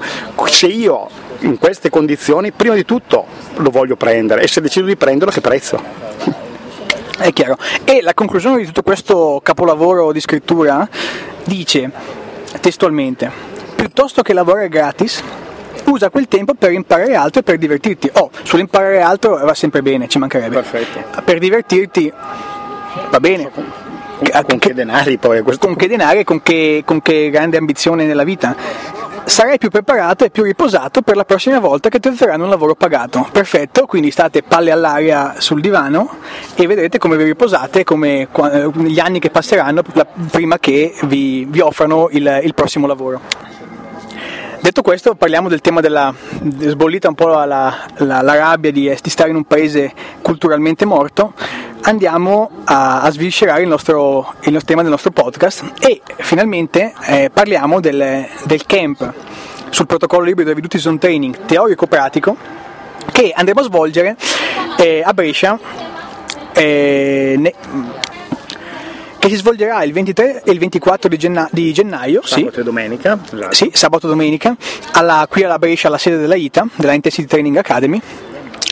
se 0.46 0.66
io 0.66 1.27
in 1.40 1.58
queste 1.58 1.90
condizioni 1.90 2.52
prima 2.52 2.74
di 2.74 2.84
tutto 2.84 3.26
lo 3.56 3.70
voglio 3.70 3.96
prendere 3.96 4.42
e 4.42 4.48
se 4.48 4.60
decido 4.60 4.86
di 4.86 4.96
prenderlo 4.96 5.32
che 5.32 5.40
prezzo? 5.40 5.80
È 7.18 7.32
chiaro. 7.32 7.56
E 7.84 8.00
la 8.00 8.14
conclusione 8.14 8.58
di 8.58 8.66
tutto 8.66 8.82
questo 8.82 9.40
capolavoro 9.42 10.12
di 10.12 10.20
scrittura 10.20 10.88
dice 11.44 11.90
testualmente, 12.60 13.30
piuttosto 13.74 14.22
che 14.22 14.32
lavorare 14.32 14.68
gratis, 14.68 15.22
usa 15.86 16.10
quel 16.10 16.28
tempo 16.28 16.54
per 16.54 16.72
imparare 16.72 17.14
altro 17.14 17.40
e 17.40 17.42
per 17.42 17.58
divertirti. 17.58 18.10
Oh, 18.14 18.30
sull'imparare 18.42 19.00
altro 19.00 19.36
va 19.36 19.54
sempre 19.54 19.82
bene, 19.82 20.08
ci 20.08 20.18
mancherebbe. 20.18 20.54
Perfetto. 20.54 21.20
Per 21.22 21.38
divertirti 21.38 22.12
va 23.10 23.20
bene. 23.20 23.50
Con, 23.50 23.64
con, 24.18 24.44
con 24.46 24.58
che 24.58 24.74
denari 24.74 25.18
poi? 25.18 25.42
Con 25.42 25.76
che 25.76 25.88
denari 25.88 26.20
e 26.20 26.24
con 26.24 26.42
che, 26.42 26.82
con 26.84 27.02
che 27.02 27.30
grande 27.30 27.56
ambizione 27.56 28.04
nella 28.04 28.24
vita 28.24 28.54
sarai 29.28 29.58
più 29.58 29.68
preparato 29.68 30.24
e 30.24 30.30
più 30.30 30.42
riposato 30.42 31.02
per 31.02 31.14
la 31.14 31.24
prossima 31.24 31.58
volta 31.58 31.88
che 31.88 32.00
ti 32.00 32.08
offriranno 32.08 32.44
un 32.44 32.50
lavoro 32.50 32.74
pagato. 32.74 33.28
Perfetto, 33.30 33.86
quindi 33.86 34.10
state 34.10 34.42
palle 34.42 34.70
all'aria 34.70 35.34
sul 35.38 35.60
divano 35.60 36.16
e 36.54 36.66
vedrete 36.66 36.98
come 36.98 37.16
vi 37.16 37.24
riposate 37.24 37.84
come, 37.84 38.22
eh, 38.22 38.70
negli 38.74 38.98
anni 38.98 39.18
che 39.20 39.30
passeranno 39.30 39.82
prima 40.30 40.58
che 40.58 40.94
vi, 41.04 41.46
vi 41.48 41.60
offrano 41.60 42.08
il, 42.10 42.40
il 42.42 42.54
prossimo 42.54 42.86
lavoro. 42.86 43.20
Detto 44.60 44.82
questo, 44.82 45.14
parliamo 45.14 45.48
del 45.48 45.60
tema 45.60 45.80
della 45.80 46.12
sbollita 46.58 47.08
un 47.08 47.14
po' 47.14 47.28
la, 47.28 47.44
la, 47.44 48.22
la 48.22 48.34
rabbia 48.34 48.72
di, 48.72 48.94
di, 49.00 49.10
stare 49.10 49.30
in 49.30 49.36
un 49.36 49.44
paese 49.44 49.92
culturalmente 50.20 50.84
morto. 50.84 51.32
Andiamo 51.82 52.50
a, 52.64 53.00
a 53.00 53.10
sviscerare 53.10 53.62
il, 53.62 53.68
nostro, 53.68 54.34
il 54.40 54.62
tema 54.64 54.82
del 54.82 54.90
nostro 54.90 55.10
podcast 55.10 55.72
e 55.80 56.02
finalmente 56.16 56.92
eh, 57.06 57.30
parliamo 57.32 57.80
del, 57.80 58.26
del 58.44 58.66
camp 58.66 59.12
sul 59.70 59.86
protocollo 59.86 60.28
ibrido 60.28 60.52
Reduti 60.52 60.78
Zone 60.78 60.98
Training 60.98 61.44
teorico-pratico 61.46 62.36
che 63.12 63.32
andremo 63.34 63.60
a 63.60 63.62
svolgere 63.62 64.16
eh, 64.76 65.02
a 65.04 65.12
Brescia 65.14 65.58
eh, 66.52 67.36
ne, 67.38 67.54
si 69.28 69.36
svolgerà 69.36 69.82
il 69.82 69.92
23 69.92 70.42
e 70.44 70.50
il 70.50 70.58
24 70.58 71.08
di, 71.08 71.16
genna- 71.16 71.48
di 71.52 71.72
gennaio. 71.72 72.22
Sabato 72.24 72.52
sì. 72.54 72.60
e 72.60 72.62
domenica. 72.62 73.18
Esatto. 73.24 73.54
Sì, 73.54 73.70
sabato 73.72 74.06
e 74.06 74.10
domenica, 74.10 74.56
alla, 74.92 75.26
qui 75.28 75.44
alla 75.44 75.58
Brescia, 75.58 75.88
alla 75.88 75.98
sede 75.98 76.18
della 76.18 76.34
ITA, 76.34 76.66
della 76.76 76.92
Intensity 76.92 77.26
Training 77.26 77.56
Academy. 77.56 78.00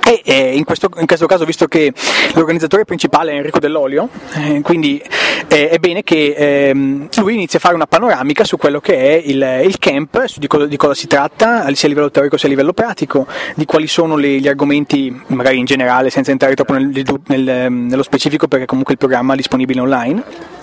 E 0.08 0.22
eh, 0.24 0.56
in, 0.56 0.62
questo, 0.62 0.88
in, 0.98 1.06
questo, 1.06 1.26
caso, 1.26 1.44
visto 1.44 1.66
che 1.66 1.92
l'organizzatore 2.34 2.84
principale 2.84 3.32
è 3.32 3.34
Enrico 3.34 3.58
Dell'Olio, 3.58 4.08
eh, 4.34 4.60
quindi 4.60 5.02
eh, 5.48 5.68
è 5.68 5.78
bene 5.78 6.04
che 6.04 6.32
ehm, 6.36 7.08
lui 7.16 7.34
inizi 7.34 7.56
a 7.56 7.58
fare 7.58 7.74
una 7.74 7.88
panoramica 7.88 8.44
su 8.44 8.56
quello 8.56 8.78
che 8.78 8.96
è 8.96 9.20
il, 9.26 9.62
il 9.64 9.78
camp, 9.80 10.24
di 10.36 10.46
cosa, 10.46 10.66
di, 10.66 10.76
cosa, 10.76 10.94
si 10.94 11.08
tratta, 11.08 11.64
sia 11.74 11.88
a 11.88 11.90
livello 11.90 12.12
teorico 12.12 12.36
sia 12.36 12.46
a 12.46 12.50
livello 12.52 12.72
pratico, 12.72 13.26
di 13.56 13.64
quali 13.64 13.88
sono 13.88 14.14
le, 14.14 14.38
gli 14.38 14.46
argomenti, 14.46 15.22
magari 15.26 15.58
in 15.58 15.64
generale, 15.64 16.08
senza 16.08 16.30
entrare 16.30 16.54
troppo 16.54 16.74
nel, 16.74 17.04
nel, 17.26 17.72
nello 17.72 18.04
specifico, 18.04 18.46
perché 18.46 18.64
comunque 18.64 18.92
il 18.92 19.00
programma 19.00 19.32
è 19.32 19.36
disponibile 19.36 19.80
online 19.80 20.54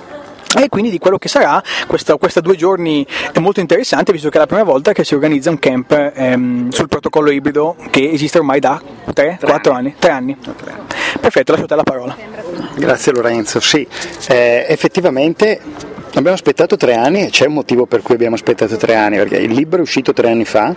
e 0.62 0.69
quindi 0.69 0.89
di 0.89 1.00
quello 1.00 1.17
che 1.17 1.27
sarà 1.27 1.62
questa, 1.88 2.17
questa 2.17 2.41
due 2.41 2.55
giorni 2.55 3.05
è 3.31 3.39
molto 3.39 3.60
interessante 3.60 4.12
visto 4.12 4.29
che 4.29 4.38
è 4.38 4.39
la 4.39 4.48
prima 4.48 4.63
volta 4.63 4.91
che 4.93 5.03
si 5.03 5.13
organizza 5.13 5.50
un 5.50 5.60
camp 5.60 6.12
ehm, 6.13 6.69
sul 6.69 6.88
protocollo 6.88 7.31
ibrido 7.31 7.75
che 7.89 8.10
esiste 8.12 8.38
ormai 8.38 8.60
da 8.60 8.81
3-4 9.13 9.72
anni. 9.74 9.95
3 9.98 10.12
anni. 10.12 10.38
Perfetto, 11.19 11.51
lascio 11.51 11.65
a 11.65 11.67
te 11.67 11.75
la 11.75 11.83
parola. 11.83 12.15
Grazie 12.75 13.12
Lorenzo, 13.12 13.60
sì, 13.60 13.88
eh, 14.29 14.65
effettivamente 14.67 15.60
Abbiamo 16.15 16.36
aspettato 16.36 16.77
tre 16.77 16.93
anni 16.93 17.25
e 17.25 17.29
c'è 17.32 17.48
un 17.48 17.53
motivo 17.53 17.88
per 17.88 18.03
cui 18.03 18.13
abbiamo 18.13 18.36
aspettato 18.36 18.77
tre 18.77 18.93
anni, 18.93 19.17
perché 19.17 19.38
il 19.38 19.51
libro 19.51 19.79
è 19.79 19.82
uscito 19.82 20.13
tre 20.13 20.29
anni 20.29 20.46
fa 20.46 20.75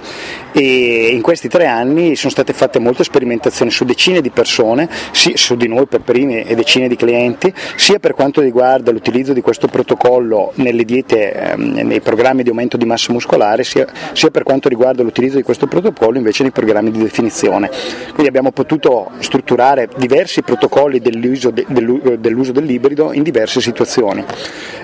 e 0.50 1.08
in 1.12 1.20
questi 1.20 1.48
tre 1.48 1.66
anni 1.66 2.16
sono 2.16 2.30
state 2.30 2.54
fatte 2.54 2.78
molte 2.78 3.04
sperimentazioni 3.04 3.70
su 3.70 3.84
decine 3.84 4.22
di 4.22 4.30
persone, 4.30 4.88
su 5.12 5.54
di 5.56 5.68
noi 5.68 5.84
per 5.84 6.00
primi 6.00 6.42
e 6.42 6.54
decine 6.54 6.88
di 6.88 6.96
clienti, 6.96 7.52
sia 7.76 7.98
per 7.98 8.14
quanto 8.14 8.40
riguarda 8.40 8.90
l'utilizzo 8.90 9.34
di 9.34 9.42
questo 9.42 9.66
protocollo 9.66 10.52
nelle 10.54 10.86
diete, 10.86 11.34
ehm, 11.34 11.80
nei 11.82 12.00
programmi 12.00 12.42
di 12.42 12.48
aumento 12.48 12.78
di 12.78 12.86
massa 12.86 13.12
muscolare, 13.12 13.62
sia, 13.62 13.86
sia 14.14 14.30
per 14.30 14.42
quanto 14.42 14.70
riguarda 14.70 15.02
l'utilizzo 15.02 15.36
di 15.36 15.42
questo 15.42 15.66
protocollo 15.66 16.16
invece 16.16 16.44
nei 16.44 16.52
programmi 16.52 16.90
di 16.90 17.02
definizione. 17.02 17.68
Quindi 18.06 18.28
abbiamo 18.28 18.52
potuto 18.52 19.10
strutturare 19.18 19.90
diversi 19.98 20.40
protocolli 20.40 20.98
dell'uso, 20.98 21.50
de, 21.50 21.66
dell'uso 21.68 22.52
dell'ibrido 22.52 23.12
in 23.12 23.22
diverse 23.22 23.60
situazioni. 23.60 24.24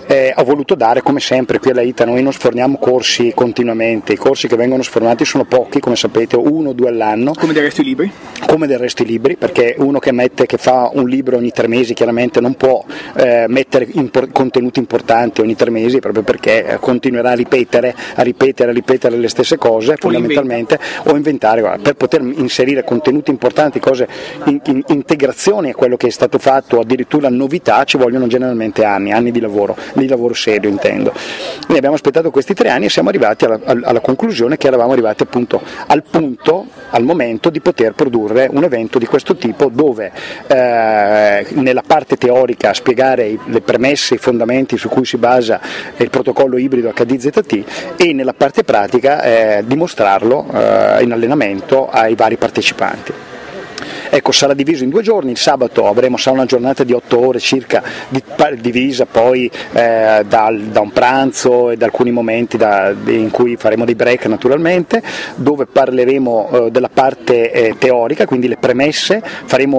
Eh, 0.09 0.35
ho 0.43 0.45
voluto 0.45 0.75
dare 0.75 1.03
come 1.03 1.21
sempre 1.21 1.59
qui 1.61 1.71
alla 1.71 1.83
ITA, 1.83 2.05
noi 2.05 2.23
non 2.23 2.33
sforniamo 2.33 2.77
corsi 2.77 3.33
continuamente, 3.35 4.13
i 4.13 4.17
corsi 4.17 4.49
che 4.49 4.57
vengono 4.57 4.83
sfornati 4.83 5.25
sono 5.25 5.45
pochi, 5.45 5.79
come 5.79 5.95
sapete, 5.95 6.37
uno 6.37 6.71
o 6.71 6.73
due 6.73 6.89
all'anno. 6.89 7.33
Come 7.33 7.53
del 7.53 7.63
resto 7.63 7.81
i 7.81 7.85
libri? 7.85 8.11
Come 8.47 8.67
del 8.67 8.79
resto 8.79 9.03
i 9.03 9.07
libri, 9.07 9.37
perché 9.37 9.77
uno 9.79 10.01
che 10.01 10.11
mette, 10.11 10.47
che 10.47 10.59
fa 10.59 10.91
un 10.93 11.09
libro 11.09 11.37
ogni 11.37 11.53
tre 11.53 11.69
mesi 11.69 11.95
chiaramente 11.95 12.41
non 12.41 12.55
può 12.55 12.85
eh, 13.17 13.47
mettere 13.49 13.87
impor- 13.93 14.33
contenuti 14.33 14.81
importanti 14.81 15.41
ogni 15.41 15.55
tre 15.55 15.71
mesi 15.71 16.01
proprio 16.01 16.25
perché 16.25 16.67
eh, 16.67 16.79
continuerà 16.79 17.31
a 17.31 17.35
ripetere, 17.35 17.95
a 18.17 18.23
ripetere, 18.23 18.71
a 18.71 18.75
ripetere 18.75 19.17
le 19.17 19.29
stesse 19.29 19.57
cose 19.57 19.97
fondamentalmente 19.97 20.79
o 21.05 21.15
inventare, 21.15 21.61
guarda, 21.61 21.83
per 21.83 21.95
poter 21.95 22.21
inserire 22.21 22.83
contenuti 22.83 23.31
importanti, 23.31 23.79
cose 23.79 24.09
in, 24.47 24.61
in, 24.65 24.83
integrazioni 24.89 25.71
a 25.71 25.75
quello 25.75 25.97
che 25.97 26.09
è 26.09 26.11
stato 26.11 26.39
fatto, 26.39 26.81
addirittura 26.81 27.29
novità, 27.29 27.85
ci 27.85 27.97
vogliono 27.97 28.27
generalmente 28.27 28.85
anni, 28.85 29.13
anni 29.13 29.31
di 29.31 29.39
lavoro, 29.39 29.77
di 29.95 30.09
lavoro 30.09 30.32
lavoro 30.33 30.35
serio 30.35 30.69
intendo. 30.69 31.13
Noi 31.69 31.77
abbiamo 31.77 31.95
aspettato 31.95 32.31
questi 32.31 32.55
tre 32.55 32.71
anni 32.71 32.87
e 32.87 32.89
siamo 32.89 33.11
arrivati 33.11 33.45
alla, 33.45 33.61
alla 33.65 34.01
conclusione 34.01 34.57
che 34.57 34.67
eravamo 34.67 34.93
arrivati 34.93 35.23
appunto 35.23 35.61
al 35.87 36.03
punto, 36.03 36.67
al 36.91 37.05
momento 37.05 37.51
di 37.51 37.61
poter 37.61 37.93
produrre 37.93 38.49
un 38.51 38.65
evento 38.65 38.99
di 38.99 39.07
questo 39.07 39.37
tipo 39.37 39.69
dove 39.73 40.11
eh, 40.47 41.47
nella 41.51 41.83
parte 41.87 42.17
teorica 42.17 42.73
spiegare 42.73 43.39
le 43.45 43.61
premesse, 43.61 44.15
i 44.15 44.19
fondamenti 44.19 44.77
su 44.77 44.89
cui 44.89 45.05
si 45.05 45.17
basa 45.17 45.61
il 45.97 46.11
protocollo 46.11 46.57
ibrido 46.57 46.93
HDZT 46.93 47.97
e 47.97 48.13
nella 48.13 48.33
parte 48.33 48.65
pratica 48.65 49.23
eh, 49.23 49.63
dimostrarlo 49.65 50.47
eh, 50.53 51.03
in 51.03 51.13
allenamento 51.13 51.89
ai 51.89 52.15
vari 52.15 52.37
partecipanti. 52.37 53.32
Ecco, 54.15 54.31
sarà 54.31 54.53
diviso 54.53 54.85
in 54.85 54.91
due 54.91 55.01
giorni, 55.01 55.31
il 55.31 55.39
sabato 55.39 55.87
avremo 55.87 56.19
sarà 56.19 56.37
una 56.37 56.45
giornata 56.45 56.85
di 56.85 56.93
otto 56.93 57.19
ore 57.19 57.41
circa, 57.41 57.83
divisa 58.59 59.07
poi 59.07 59.51
eh, 59.73 60.23
da, 60.29 60.55
da, 60.55 60.81
un 60.81 60.91
pranzo 60.93 61.71
e 61.71 61.79
da 61.79 61.87
alcuni 61.87 62.11
momenti 62.11 62.59
da, 62.59 62.95
in 63.07 63.31
cui 63.31 63.57
faremo 63.57 63.87
dei 63.87 63.95
break 63.95 64.27
naturalmente, 64.27 65.03
dove 65.37 65.65
parleremo 65.65 66.51
eh, 66.51 66.71
della 66.71 66.91
parte 66.93 67.53
eh, 67.53 67.75
teorica, 67.79 68.27
quindi 68.27 68.49
le 68.49 68.59
premesse, 68.59 69.23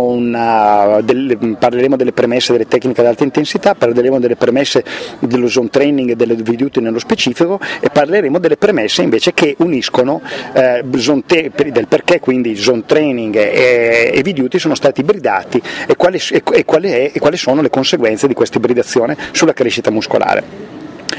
una, 0.08 1.00
delle, 1.04 1.38
parleremo 1.38 1.96
delle 1.96 2.12
premesse 2.12 2.54
delle 2.54 2.68
tecniche 2.68 3.02
ad 3.02 3.08
alta 3.08 3.24
intensità, 3.24 3.76
parleremo 3.76 4.18
delle 4.18 4.36
premesse 4.36 4.84
dello 5.20 5.48
zone 5.48 5.70
training 5.70 6.10
e 6.10 6.16
delle 6.16 6.34
video 6.34 6.70
nello 6.82 6.98
specifico 6.98 7.60
e 7.80 7.90
parleremo 7.92 8.40
delle 8.40 8.58
premesse 8.58 9.04
invece 9.04 9.36
che 9.36 9.56
uniscono 9.60 10.24
eh, 10.54 10.84
te, 11.24 11.52
del 11.72 11.88
perché 11.88 12.20
quindi 12.20 12.56
zone 12.56 12.82
training 12.88 13.36
e, 13.36 14.10
e 14.12 14.22
heavy 14.24 14.34
duty 14.34 14.58
sono 14.58 14.76
stati 14.76 15.02
ibridati 15.02 15.62
e 15.86 15.96
quali, 15.98 16.20
e, 16.32 16.66
quali 16.66 16.90
è, 16.90 17.12
e 17.14 17.20
quali 17.20 17.36
sono 17.36 17.62
le 17.62 17.70
conseguenze 17.70 18.28
di 18.28 18.34
questa 18.34 18.58
ibridazione 18.58 19.18
sulla 19.32 19.54
crescita 19.54 19.92
muscolare. 19.92 20.72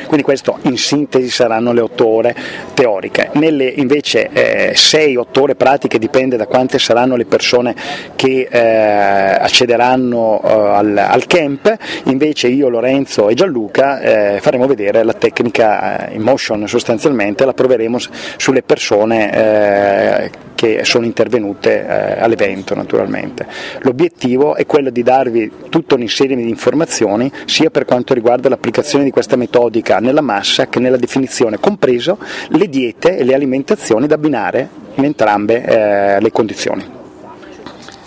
Quindi 0.06 0.23
questo 0.23 0.58
in 0.62 0.76
sintesi 0.76 1.28
saranno 1.30 1.73
le 1.73 1.80
8 1.80 2.06
ore 2.06 2.37
teoriche. 2.75 3.30
Nelle 3.34 3.64
invece 3.64 4.28
eh, 4.32 4.73
6-8 4.75 5.40
ore 5.40 5.54
pratiche 5.54 5.99
dipende 5.99 6.37
da 6.37 6.46
quante 6.46 6.78
saranno 6.78 7.16
le 7.16 7.25
persone 7.25 7.75
che 8.16 8.49
eh, 8.50 8.58
accederanno 8.58 10.40
eh, 10.42 10.49
al, 10.49 10.96
al, 10.96 11.26
camp, 11.26 11.76
invece 12.04 12.49
io, 12.49 12.68
Lorenzo 12.68 13.28
e 13.28 13.34
Gianluca 13.34 14.00
eh, 14.00 14.40
faremo 14.40 14.66
vedere 14.66 15.02
la 15.04 15.14
tecnica 15.14 16.08
eh, 16.08 16.14
in 16.14 16.23
motion 16.23 16.66
sostanzialmente, 16.66 17.44
la 17.44 17.54
proveremo 17.54 17.99
sulle 18.37 18.62
persone 18.62 19.32
eh, 19.32 20.30
che 20.64 20.85
sono 20.85 21.04
intervenute 21.04 22.16
all'evento 22.18 22.75
naturalmente. 22.75 23.47
L'obiettivo 23.80 24.54
è 24.54 24.64
quello 24.64 24.88
di 24.88 25.02
darvi 25.02 25.50
tutta 25.68 25.94
un'insieme 25.94 26.37
di 26.37 26.49
informazioni 26.49 27.30
sia 27.44 27.68
per 27.68 27.85
quanto 27.85 28.14
riguarda 28.14 28.49
l'applicazione 28.49 29.04
di 29.04 29.11
questa 29.11 29.37
metodica 29.37 29.99
nella 29.99 30.23
massa 30.23 30.68
che 30.68 30.78
nella 30.78 30.97
definizione, 30.97 31.61
compreso 31.61 32.18
le 32.49 32.68
diete 32.68 33.18
e 33.18 33.25
le 33.25 33.35
alimentazioni 33.35 34.06
da 34.06 34.14
abbinare 34.14 34.68
in 34.94 35.04
entrambe 35.04 35.64
eh, 35.64 36.21
le 36.21 36.33
condizioni. 36.33 37.02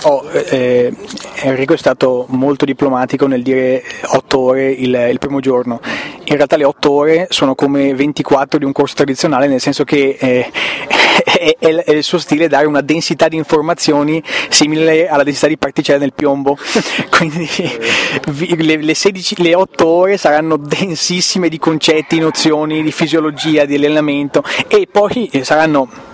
Oh, 0.04 0.24
eh, 0.32 0.94
Enrico 1.42 1.74
è 1.74 1.78
stato 1.78 2.26
molto 2.30 2.66
diplomatico 2.66 3.26
nel 3.26 3.42
dire 3.42 3.84
8 4.06 4.40
ore 4.40 4.70
il, 4.70 5.08
il, 5.10 5.18
primo 5.18 5.40
giorno. 5.40 5.82
In 6.30 6.36
realtà 6.36 6.58
le 6.58 6.66
8 6.66 6.92
ore 6.92 7.28
sono 7.30 7.56
come 7.56 7.94
24 7.94 8.60
di 8.60 8.66
un 8.66 8.74
corso 8.74 8.96
tradizionale, 8.96 9.48
nel 9.48 9.62
senso 9.62 9.86
che 9.86 10.18
eh, 10.20 10.52
è, 11.24 11.56
è, 11.58 11.68
è, 11.68 11.92
il 11.92 12.04
suo 12.04 12.18
stile 12.18 12.50
dare 12.50 12.66
una 12.66 12.82
densità 12.82 13.30
di 13.30 13.38
informazioni 13.38 14.22
simile 14.50 15.08
alla 15.08 15.24
densità 15.24 15.48
di 15.48 15.58
particelle 15.58 16.00
nel 16.00 16.12
piombo. 16.14 16.58
Quindi 17.10 17.48
le, 18.58 18.76
le, 18.76 18.94
16, 18.94 19.42
le 19.42 19.56
8 19.56 19.88
ore 19.88 20.18
saranno 20.18 20.58
densissime 20.58 21.48
di 21.48 21.60
concetti, 21.60 22.20
nozioni, 22.20 22.84
di 22.84 22.92
fisiologia, 22.92 23.64
di 23.64 23.76
allenamento 23.76 24.44
e 24.68 24.86
poi 24.92 25.30
saranno 25.44 26.07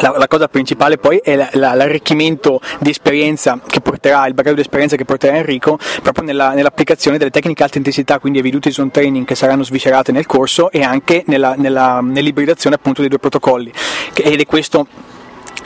la, 0.00 0.14
la, 0.16 0.28
cosa 0.28 0.48
principale 0.48 0.98
poi 0.98 1.18
è 1.18 1.36
la, 1.36 1.48
la, 1.52 1.74
l'arricchimento 1.74 2.60
di 2.80 2.90
esperienza 2.90 3.58
che 3.66 3.80
porterà, 3.80 4.26
il 4.26 4.34
bagaglio 4.34 4.56
di 4.56 4.60
esperienza 4.60 4.96
che 4.96 5.04
porterà 5.04 5.36
Enrico 5.36 5.78
proprio 6.02 6.24
nella, 6.24 6.52
nell'applicazione 6.52 7.18
delle 7.18 7.30
tecniche 7.30 7.62
alta 7.62 7.78
intensità, 7.78 8.18
quindi 8.18 8.38
evidute 8.38 8.70
zone 8.70 8.90
training 8.90 9.24
che 9.24 9.34
saranno 9.34 9.62
sviscerate 9.62 10.12
nel 10.12 10.26
corso 10.26 10.70
e 10.70 10.82
anche 10.82 11.24
nella, 11.26 11.54
nella, 11.56 12.00
nell'ibridazione 12.02 12.76
appunto 12.76 13.00
dei 13.00 13.10
due 13.10 13.18
protocolli. 13.18 13.72
Ed 14.14 14.40
è 14.40 14.46
questo 14.46 14.86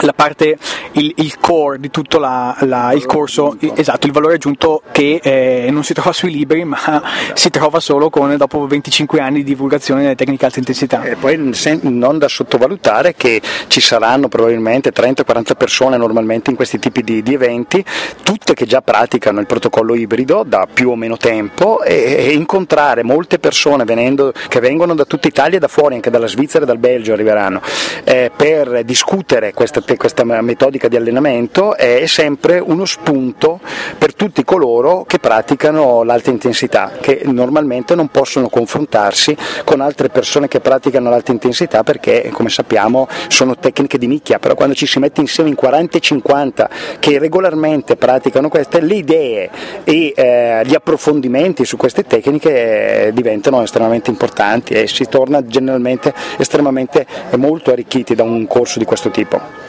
la 0.00 0.12
parte, 0.12 0.56
il, 0.92 1.12
il, 1.16 1.38
core 1.38 1.78
di 1.78 1.90
tutto 1.90 2.18
la, 2.18 2.56
la, 2.60 2.92
il 2.92 3.06
corso, 3.06 3.56
esatto, 3.74 4.06
il 4.06 4.12
valore 4.12 4.34
aggiunto 4.34 4.82
che 4.92 5.20
eh, 5.22 5.68
non 5.70 5.84
si 5.84 5.94
trova 5.94 6.12
sui 6.12 6.30
libri 6.30 6.64
ma 6.64 7.02
si 7.34 7.50
trova 7.50 7.80
solo 7.80 8.10
con, 8.10 8.36
dopo 8.36 8.66
25 8.66 9.20
anni 9.20 9.38
di 9.38 9.44
divulgazione 9.44 10.02
delle 10.02 10.14
tecniche 10.14 10.44
alta 10.44 10.58
intensità. 10.58 11.02
E 11.02 11.16
poi 11.16 11.36
non 11.82 12.18
da 12.18 12.28
sottovalutare 12.28 13.14
che 13.14 13.40
ci 13.68 13.80
saranno 13.80 14.28
probabilmente 14.28 14.92
30-40 14.92 15.56
persone 15.56 15.96
normalmente 15.96 16.50
in 16.50 16.56
questi 16.56 16.78
tipi 16.78 17.02
di, 17.02 17.22
di, 17.22 17.34
eventi, 17.34 17.84
tutte 18.22 18.54
che 18.54 18.66
già 18.66 18.82
praticano 18.82 19.40
il 19.40 19.46
protocollo 19.46 19.94
ibrido 19.94 20.44
da 20.46 20.66
più 20.72 20.90
o 20.90 20.96
meno 20.96 21.16
tempo 21.16 21.82
e, 21.82 22.16
e 22.18 22.32
incontrare 22.32 23.02
molte 23.02 23.38
persone 23.38 23.84
venendo, 23.84 24.32
che 24.48 24.60
vengono 24.60 24.94
da 24.94 25.04
tutta 25.04 25.28
Italia 25.28 25.56
e 25.56 25.60
da 25.60 25.68
fuori, 25.68 25.94
anche 25.94 26.10
dalla 26.10 26.26
Svizzera 26.26 26.64
e 26.64 26.66
dal 26.66 26.78
Belgio 26.78 27.12
arriveranno, 27.12 27.60
eh, 28.04 28.30
per 28.34 28.84
discutere 28.84 29.52
questa 29.52 29.80
questa 29.96 30.24
metodica 30.24 30.88
di 30.88 30.96
allenamento 30.96 31.76
è 31.76 32.06
sempre 32.06 32.58
uno 32.58 32.84
spunto 32.84 33.60
per 33.98 34.14
tutti 34.14 34.44
coloro 34.44 35.04
che 35.04 35.18
praticano 35.18 36.02
l'alta 36.02 36.30
intensità, 36.30 36.92
che 37.00 37.22
normalmente 37.24 37.94
non 37.94 38.08
possono 38.08 38.48
confrontarsi 38.48 39.36
con 39.64 39.80
altre 39.80 40.08
persone 40.08 40.48
che 40.48 40.60
praticano 40.60 41.10
l'alta 41.10 41.32
intensità 41.32 41.82
perché, 41.82 42.30
come 42.32 42.48
sappiamo, 42.48 43.08
sono 43.28 43.56
tecniche 43.56 43.98
di 43.98 44.06
nicchia, 44.06 44.38
però 44.38 44.54
quando 44.54 44.74
ci 44.74 44.86
si 44.86 44.98
mette 44.98 45.20
insieme 45.20 45.50
in 45.50 45.56
40 45.56 45.98
e 45.98 46.00
50 46.00 46.70
che 46.98 47.18
regolarmente 47.18 47.96
praticano 47.96 48.48
queste, 48.48 48.80
le 48.80 48.94
idee 48.94 49.50
e 49.84 50.12
eh, 50.14 50.62
gli 50.64 50.74
approfondimenti 50.74 51.64
su 51.64 51.76
queste 51.76 52.04
tecniche 52.04 53.06
eh, 53.06 53.12
diventano 53.12 53.62
estremamente 53.62 54.10
importanti 54.10 54.74
e 54.74 54.86
si 54.86 55.06
torna 55.08 55.44
generalmente 55.44 56.12
estremamente 56.38 57.06
molto 57.36 57.70
arricchiti 57.70 58.14
da 58.14 58.22
un 58.22 58.46
corso 58.46 58.78
di 58.78 58.84
questo 58.84 59.10
tipo. 59.10 59.59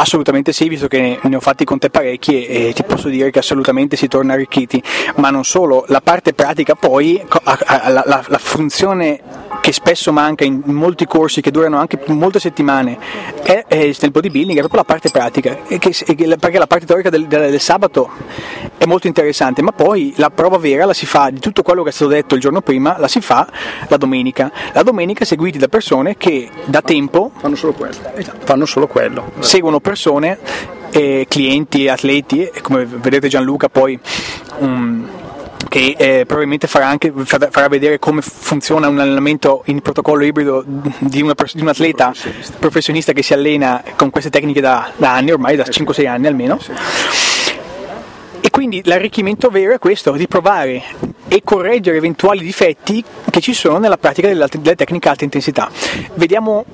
Assolutamente 0.00 0.52
sì, 0.52 0.66
visto 0.66 0.88
che 0.88 1.18
ne 1.20 1.36
ho 1.36 1.40
fatti 1.40 1.66
con 1.66 1.78
te 1.78 1.90
parecchi 1.90 2.46
e 2.46 2.72
ti 2.72 2.82
posso 2.84 3.08
dire 3.10 3.30
che 3.30 3.40
assolutamente 3.40 3.96
si 3.96 4.08
torna 4.08 4.32
arricchiti, 4.32 4.82
ma 5.16 5.28
non 5.28 5.44
solo, 5.44 5.84
la 5.88 6.00
parte 6.00 6.32
pratica 6.32 6.74
poi, 6.74 7.22
la, 7.44 8.02
la, 8.06 8.24
la 8.26 8.38
funzione 8.38 9.20
che 9.60 9.72
spesso 9.72 10.10
manca 10.10 10.44
in 10.44 10.62
molti 10.64 11.06
corsi 11.06 11.40
che 11.40 11.50
durano 11.50 11.78
anche 11.78 12.00
molte 12.06 12.40
settimane 12.40 12.98
è, 13.42 13.64
è 13.66 13.94
nel 14.00 14.10
bodybuilding 14.10 14.56
è 14.56 14.60
proprio 14.60 14.80
la 14.80 14.86
parte 14.86 15.10
pratica, 15.10 15.54
che, 15.54 15.94
perché 16.38 16.58
la 16.58 16.66
parte 16.66 16.86
teorica 16.86 17.10
del, 17.10 17.26
del, 17.26 17.50
del, 17.50 17.60
sabato 17.60 18.10
è 18.78 18.86
molto 18.86 19.06
interessante, 19.06 19.60
ma 19.60 19.72
poi 19.72 20.14
la 20.16 20.30
prova 20.30 20.56
vera 20.56 20.86
la 20.86 20.94
si 20.94 21.04
fa 21.04 21.28
di 21.30 21.40
tutto 21.40 21.62
quello 21.62 21.82
che 21.82 21.90
è 21.90 21.92
stato 21.92 22.10
detto 22.10 22.34
il 22.34 22.40
giorno 22.40 22.62
prima, 22.62 22.96
la 22.98 23.08
si 23.08 23.20
fa 23.20 23.46
la 23.88 23.96
domenica. 23.96 24.50
La 24.72 24.82
domenica 24.82 25.24
seguiti 25.24 25.58
da 25.58 25.68
persone 25.68 26.16
che 26.16 26.48
da 26.64 26.80
tempo 26.80 27.32
fanno 27.36 27.56
solo 27.56 27.72
quello. 27.72 27.96
Esatto. 28.14 28.38
Fanno 28.44 28.64
solo 28.64 28.86
quello. 28.86 29.32
Seguono 29.40 29.80
persone, 29.90 30.38
eh, 30.92 31.26
clienti, 31.28 31.88
atleti, 31.88 32.44
e 32.44 32.60
come 32.60 32.84
vedete 32.84 33.26
Gianluca 33.26 33.68
poi 33.68 33.98
um, 34.58 35.08
che 35.68 35.94
eh, 35.98 36.24
probabilmente 36.26 36.68
farà, 36.68 36.86
anche, 36.86 37.12
farà 37.24 37.68
vedere 37.68 37.98
come 37.98 38.22
funziona 38.22 38.86
un 38.88 39.00
allenamento 39.00 39.62
in 39.66 39.80
protocollo 39.80 40.24
ibrido 40.24 40.64
di, 40.64 41.22
una, 41.22 41.34
di 41.52 41.60
un 41.60 41.68
atleta 41.68 42.06
professionista. 42.06 42.56
professionista. 42.58 43.12
che 43.12 43.22
si 43.22 43.32
allena 43.32 43.82
con 43.96 44.10
queste 44.10 44.30
tecniche 44.30 44.60
da, 44.60 44.92
da 44.96 45.14
anni, 45.14 45.32
ormai 45.32 45.56
da 45.56 45.64
5-6 45.64 46.06
anni 46.06 46.26
almeno. 46.28 46.58
E 48.42 48.50
quindi 48.50 48.80
l'arricchimento 48.84 49.48
vero 49.48 49.74
è 49.74 49.78
questo, 49.78 50.12
di 50.12 50.26
provare 50.26 50.82
e 51.28 51.42
correggere 51.44 51.96
eventuali 51.96 52.42
difetti 52.42 53.04
che 53.30 53.40
ci 53.40 53.54
sono 53.54 53.78
nella 53.78 53.96
pratica 53.96 54.28
delle, 54.28 54.48
tecniche 54.48 55.08
alta 55.08 55.24
intensità. 55.24 55.70
Vediamo 56.14 56.64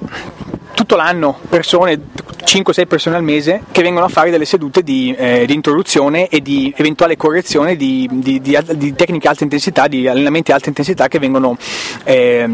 tutto 0.76 0.94
l'anno 0.94 1.38
persone, 1.48 1.98
5-6 2.44 2.86
persone 2.86 3.16
al 3.16 3.22
mese, 3.22 3.62
che 3.72 3.80
vengono 3.80 4.04
a 4.04 4.08
fare 4.10 4.30
delle 4.30 4.44
sedute 4.44 4.82
di, 4.82 5.14
eh, 5.16 5.46
di 5.46 5.54
introduzione 5.54 6.28
e 6.28 6.42
di 6.42 6.70
eventuale 6.76 7.16
correzione 7.16 7.76
di, 7.76 8.06
di, 8.12 8.40
di, 8.40 8.94
tecniche 8.94 9.26
alta 9.26 9.42
intensità, 9.42 9.88
di 9.88 10.06
allenamenti 10.06 10.52
alta 10.52 10.68
intensità 10.68 11.08
che 11.08 11.18
vengono 11.18 11.56
eh, 12.04 12.46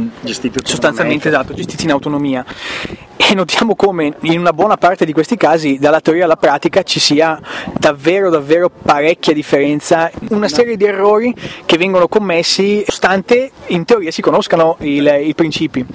sostanzialmente 0.62 1.28
esatto, 1.28 1.52
gestiti 1.52 1.82
in 1.82 1.90
autonomia. 1.90 2.44
E 3.16 3.34
notiamo 3.34 3.74
come 3.76 4.14
in 4.22 4.38
una 4.38 4.52
buona 4.52 4.76
parte 4.76 5.04
di 5.06 5.12
questi 5.12 5.36
casi 5.36 5.78
dalla 5.78 6.00
teoria 6.00 6.24
alla 6.24 6.36
pratica 6.36 6.82
ci 6.82 7.00
sia 7.00 7.40
davvero 7.78 8.30
davvero 8.30 8.68
parecchia 8.68 9.32
differenza, 9.32 10.10
una 10.30 10.48
serie 10.48 10.76
di 10.76 10.84
errori 10.84 11.34
che 11.64 11.78
vengono 11.78 12.08
commessi 12.08 12.84
stante 12.86 13.50
in 13.68 13.84
teoria 13.84 14.10
si 14.10 14.20
conoscano 14.20 14.76
il, 14.80 15.22
i 15.24 15.34
principi. 15.34 15.86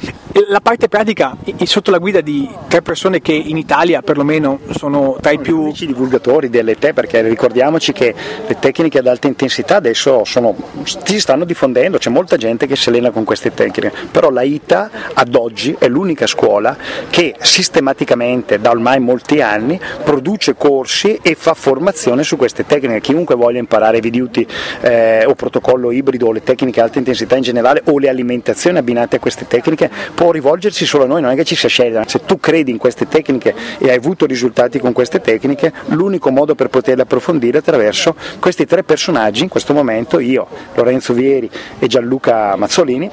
La 0.48 0.62
parte 0.62 0.88
pratica 0.88 1.36
sotto 1.66 1.92
la 1.92 1.98
guida 1.98 2.17
di 2.22 2.50
tre 2.68 2.82
persone 2.82 3.22
che 3.22 3.34
in 3.34 3.58
Italia 3.58 4.02
perlomeno 4.02 4.60
sono 4.72 5.18
tra 5.22 5.32
i 5.32 5.40
più 5.40 5.68
I 5.68 5.86
divulgatori 5.88 6.50
delle 6.50 6.76
te 6.76 6.94
perché 6.94 7.22
ricordiamoci 7.22 7.94
che 7.94 8.14
le 8.46 8.60
tecniche 8.60 9.00
ad 9.00 9.08
alta 9.08 9.28
intensità 9.28 9.76
adesso 9.78 10.24
sono, 10.24 10.56
si 10.84 11.20
stanno 11.20 11.46
diffondendo, 11.46 11.98
c'è 11.98 12.10
molta 12.10 12.38
gente 12.38 12.68
che 12.68 12.76
si 12.76 12.90
allena 12.90 13.12
con 13.12 13.24
queste 13.24 13.54
tecniche, 13.54 13.92
però 14.12 14.30
la 14.30 14.42
ITA 14.42 14.90
ad 15.14 15.36
oggi 15.36 15.76
è 15.78 15.88
l'unica 15.88 16.28
scuola 16.28 16.76
che 17.10 17.36
sistematicamente 17.40 18.60
da 18.60 18.70
ormai 18.70 19.00
molti 19.00 19.42
anni 19.42 19.80
produce 20.04 20.56
corsi 20.56 21.20
e 21.22 21.36
fa 21.36 21.54
formazione 21.54 22.24
su 22.24 22.38
queste 22.38 22.66
tecniche. 22.66 23.02
Chiunque 23.02 23.36
voglia 23.36 23.60
imparare 23.60 24.00
VDUT 24.00 24.46
eh, 24.82 25.26
o 25.26 25.34
protocollo 25.36 25.92
ibrido 25.92 26.28
o 26.28 26.32
le 26.32 26.44
tecniche 26.44 26.80
a 26.80 26.84
alta 26.84 27.00
intensità 27.00 27.36
in 27.36 27.44
generale 27.44 27.82
o 27.86 28.00
le 28.00 28.10
alimentazioni 28.10 28.78
abbinate 28.78 29.18
a 29.18 29.20
queste 29.20 29.48
tecniche 29.48 29.90
può 30.14 30.32
rivolgersi 30.32 30.86
solo 30.86 31.04
a 31.04 31.08
noi, 31.08 31.22
non 31.22 31.32
è 31.32 31.36
che 31.36 31.44
ci 31.44 31.56
sia 31.56 31.70
scelta. 31.70 32.04
Se 32.08 32.22
tu 32.26 32.40
credi 32.40 32.72
in 32.72 32.78
queste 32.78 33.08
tecniche 33.08 33.54
e 33.78 33.90
hai 33.90 33.98
avuto 33.98 34.26
risultati 34.26 34.80
con 34.80 34.94
queste 34.94 35.22
tecniche, 35.22 35.72
l'unico 35.88 36.32
modo 36.32 36.56
per 36.56 36.70
poterle 36.70 37.04
approfondire 37.04 37.58
è 37.58 37.60
attraverso 37.60 38.16
questi 38.40 38.66
tre 38.66 38.84
personaggi, 38.84 39.44
in 39.44 39.50
questo 39.50 39.74
momento 39.74 40.20
io, 40.20 40.48
Lorenzo 40.74 41.14
Vieri 41.14 41.50
e 41.78 41.88
Gianluca 41.88 42.56
Mazzolini 42.56 43.12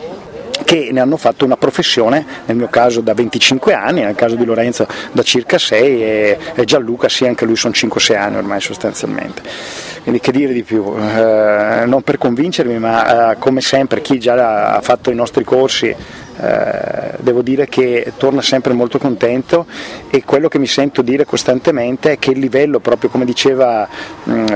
che 0.65 0.91
ne 0.93 1.01
hanno 1.01 1.17
fatto 1.17 1.45
una 1.45 1.57
professione, 1.57 2.25
nel 2.47 2.57
mio 2.57 2.69
caso 2.69 3.01
da 3.01 3.13
25 3.13 3.75
anni, 3.75 4.03
nel 4.03 4.15
caso 4.15 4.37
di 4.37 4.45
Lorenzo 4.45 4.87
da 5.13 5.23
circa 5.23 5.59
6 5.59 6.03
e, 6.03 6.39
Gianluca 6.65 7.09
sì, 7.09 7.27
anche 7.27 7.45
lui 7.45 7.57
sono 7.57 7.75
5-6 7.77 8.17
anni 8.17 8.37
ormai 8.37 8.61
sostanzialmente. 8.61 9.43
Quindi 10.03 10.21
che 10.21 10.33
dire 10.33 10.53
di 10.53 10.63
più, 10.63 10.95
eh, 10.97 11.85
non 11.87 12.03
per 12.03 12.19
convincermi, 12.19 12.79
ma 12.79 13.33
eh, 13.33 13.39
come 13.39 13.61
sempre 13.61 14.01
chi 14.01 14.19
già 14.21 14.75
ha 14.75 14.81
fatto 14.81 15.11
i 15.11 15.15
nostri 15.15 15.45
corsi 15.45 15.95
devo 16.37 17.43
dire 17.43 17.69
che 17.69 18.13
torna 18.17 18.43
sempre 18.43 18.73
molto 18.73 18.99
contento 18.99 19.67
e 20.11 20.25
quello 20.25 20.49
che 20.49 20.59
mi 20.59 20.67
sento 20.67 21.03
dire 21.03 21.25
costantemente 21.25 22.13
è 22.13 22.19
che 22.19 22.31
il 22.31 22.39
livello, 22.39 22.81
proprio 22.81 23.11
come 23.11 23.25
diceva 23.25 23.89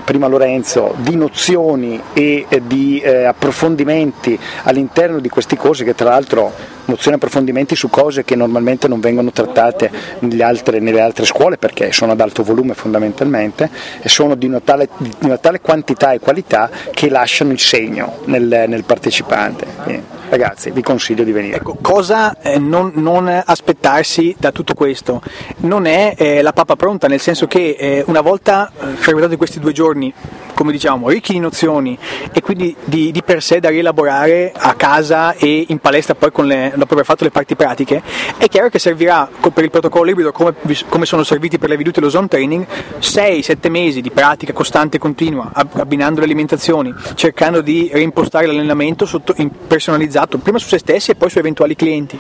prima 0.05 0.27
Lorenzo, 0.27 0.95
di 0.99 1.17
nozioni 1.17 2.01
e 2.13 2.47
eh, 2.49 2.63
di 2.67 3.01
eh, 3.01 3.25
approfondimenti 3.25 4.39
all'interno 4.65 5.19
di 5.19 5.29
questi 5.29 5.57
corsi, 5.57 5.85
che 5.85 5.95
tra 5.95 6.11
l'altro 6.11 6.77
nozioni 6.89 7.17
e 7.17 7.21
approfondimenti 7.21 7.75
su 7.75 7.89
cose 7.89 8.25
che 8.25 8.35
normalmente 8.35 8.89
non 8.89 9.01
vengono 9.01 9.31
trattate 9.31 9.91
nelle 10.21 10.43
altre, 10.43 10.81
nelle 10.81 11.01
altre 11.01 11.25
scuole 11.25 11.57
perché 11.57 11.93
sono 11.93 12.13
ad 12.13 12.21
alto 12.21 12.43
volume 12.43 12.75
fondamentalmente 12.75 13.71
e 14.01 14.09
sono 14.09 14.35
di 14.35 14.47
una 14.47 14.61
tale, 14.61 14.89
di 14.97 15.15
una 15.21 15.39
tale 15.39 15.61
quantità 15.61 16.13
e 16.13 16.19
qualità 16.19 16.71
che 16.93 17.09
lasciano 17.09 17.53
il 17.53 17.61
segno 17.61 18.19
nel, 18.25 18.65
nel 18.67 18.85
partecipante. 18.85 19.67
Quindi, 19.83 20.17
ragazzi 20.29 20.71
vi 20.71 20.83
consiglio 20.83 21.25
di 21.25 21.33
venire. 21.33 21.57
Ecco, 21.57 21.77
cosa 21.81 22.37
eh, 22.41 22.59
non, 22.59 22.93
non, 22.95 23.43
aspettarsi 23.45 24.35
da 24.39 24.53
tutto 24.53 24.75
questo? 24.75 25.23
Non 25.59 25.87
è 25.87 26.15
eh, 26.17 26.43
la 26.43 26.53
papa 26.53 26.77
pronta, 26.77 27.09
nel 27.09 27.21
senso 27.21 27.47
che 27.47 27.77
eh, 27.79 28.05
una 28.07 28.21
volta 28.21 28.71
eh, 28.71 28.87
frequentati 28.95 29.37
questi 29.37 29.59
due 29.61 29.73
giorni, 29.73 30.13
come 30.55 30.73
diciamo, 30.73 31.09
ricchi 31.09 31.33
di 31.33 31.39
nozioni 31.39 31.99
e 32.33 32.41
quindi 32.41 32.75
di, 32.85 33.11
di, 33.11 33.23
per 33.23 33.43
sé 33.43 33.61
da 33.61 33.69
rielaborare 33.69 34.53
a 34.55 34.75
casa 34.75 35.35
e 35.35 35.67
in 35.69 35.79
palestra 35.79 36.15
poi 36.15 36.31
le, 36.47 36.73
dopo 36.79 36.95
aver 36.95 37.05
fatto 37.05 37.25
le 37.25 37.31
parti 37.31 37.57
pratiche, 37.57 38.03
è 38.37 38.47
chiaro 38.49 38.69
che 38.69 38.79
servirà 38.79 39.29
per 39.53 39.65
il 39.65 39.71
protocollo 39.71 40.11
ibrido 40.11 40.33
come, 40.33 40.55
come 40.89 41.07
sono 41.07 41.23
serviti 41.23 41.59
per 41.59 41.69
le 41.69 41.77
vedute 41.77 42.01
e 42.01 42.03
lo 42.03 42.11
zone 42.11 42.29
training 42.29 42.67
6-7 43.01 43.71
mesi 43.71 44.01
di 44.01 44.11
pratica 44.11 44.53
costante 44.53 44.97
e 44.97 45.01
continua, 45.01 45.51
abbinando 45.53 46.21
le 46.21 46.27
alimentazioni, 46.27 46.95
cercando 47.15 47.61
di 47.61 47.91
reimpostare 47.93 48.47
l'allenamento 48.47 49.07
sotto, 49.07 49.35
personalizzato 49.67 50.39
prima 50.39 50.59
su 50.59 50.69
se 50.69 50.79
stessi 50.79 51.11
e 51.11 51.15
poi 51.15 51.31
su 51.31 51.39
eventuali 51.39 51.75
clienti 51.75 52.19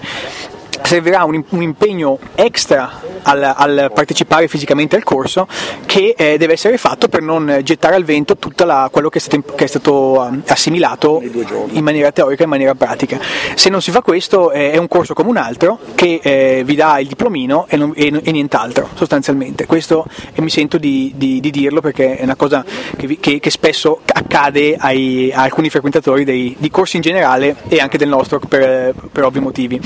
servirà 0.82 1.24
un, 1.24 1.42
un 1.48 1.62
impegno 1.62 2.18
extra 2.34 3.00
al, 3.22 3.42
al, 3.42 3.90
partecipare 3.94 4.48
fisicamente 4.48 4.96
al 4.96 5.02
corso 5.02 5.46
che 5.86 6.14
eh, 6.16 6.38
deve 6.38 6.54
essere 6.54 6.76
fatto 6.78 7.08
per 7.08 7.22
non 7.22 7.60
gettare 7.62 7.94
al 7.94 8.04
vento 8.04 8.36
tutto 8.36 8.66
quello 8.90 9.08
che 9.08 9.18
è 9.18 9.20
stato, 9.20 9.54
che 9.54 9.64
è 9.64 9.66
stato 9.66 10.20
um, 10.20 10.42
assimilato 10.46 11.22
in 11.22 11.82
maniera 11.82 12.12
teorica 12.12 12.42
e 12.42 12.44
in 12.44 12.50
maniera 12.50 12.74
pratica. 12.74 13.18
Se 13.54 13.68
non 13.68 13.80
si 13.80 13.90
fa 13.90 14.02
questo 14.02 14.50
eh, 14.50 14.72
è 14.72 14.76
un 14.76 14.88
corso 14.88 15.14
come 15.14 15.28
un 15.28 15.36
altro 15.36 15.78
che 15.94 16.20
eh, 16.22 16.62
vi 16.64 16.74
dà 16.74 16.98
il 16.98 17.08
diplomino 17.08 17.66
e, 17.68 17.76
non, 17.76 17.92
e, 17.94 18.12
e, 18.22 18.30
nient'altro 18.32 18.88
sostanzialmente. 18.94 19.66
Questo 19.66 20.06
mi 20.36 20.50
sento 20.50 20.78
di, 20.78 21.12
di, 21.16 21.40
di, 21.40 21.50
dirlo 21.50 21.80
perché 21.80 22.16
è 22.16 22.22
una 22.22 22.36
cosa 22.36 22.64
che, 22.96 23.18
che, 23.20 23.40
che 23.40 23.50
spesso 23.50 24.00
accade 24.06 24.76
ai, 24.78 25.32
a 25.32 25.42
alcuni 25.42 25.70
frequentatori 25.70 26.24
dei, 26.24 26.54
di 26.58 26.70
corsi 26.70 26.96
in 26.96 27.02
generale 27.02 27.56
e 27.68 27.80
anche 27.80 27.98
del 27.98 28.08
nostro 28.08 28.38
per, 28.38 28.94
per 29.10 29.24
ovvi 29.24 29.40
motivi. 29.40 29.80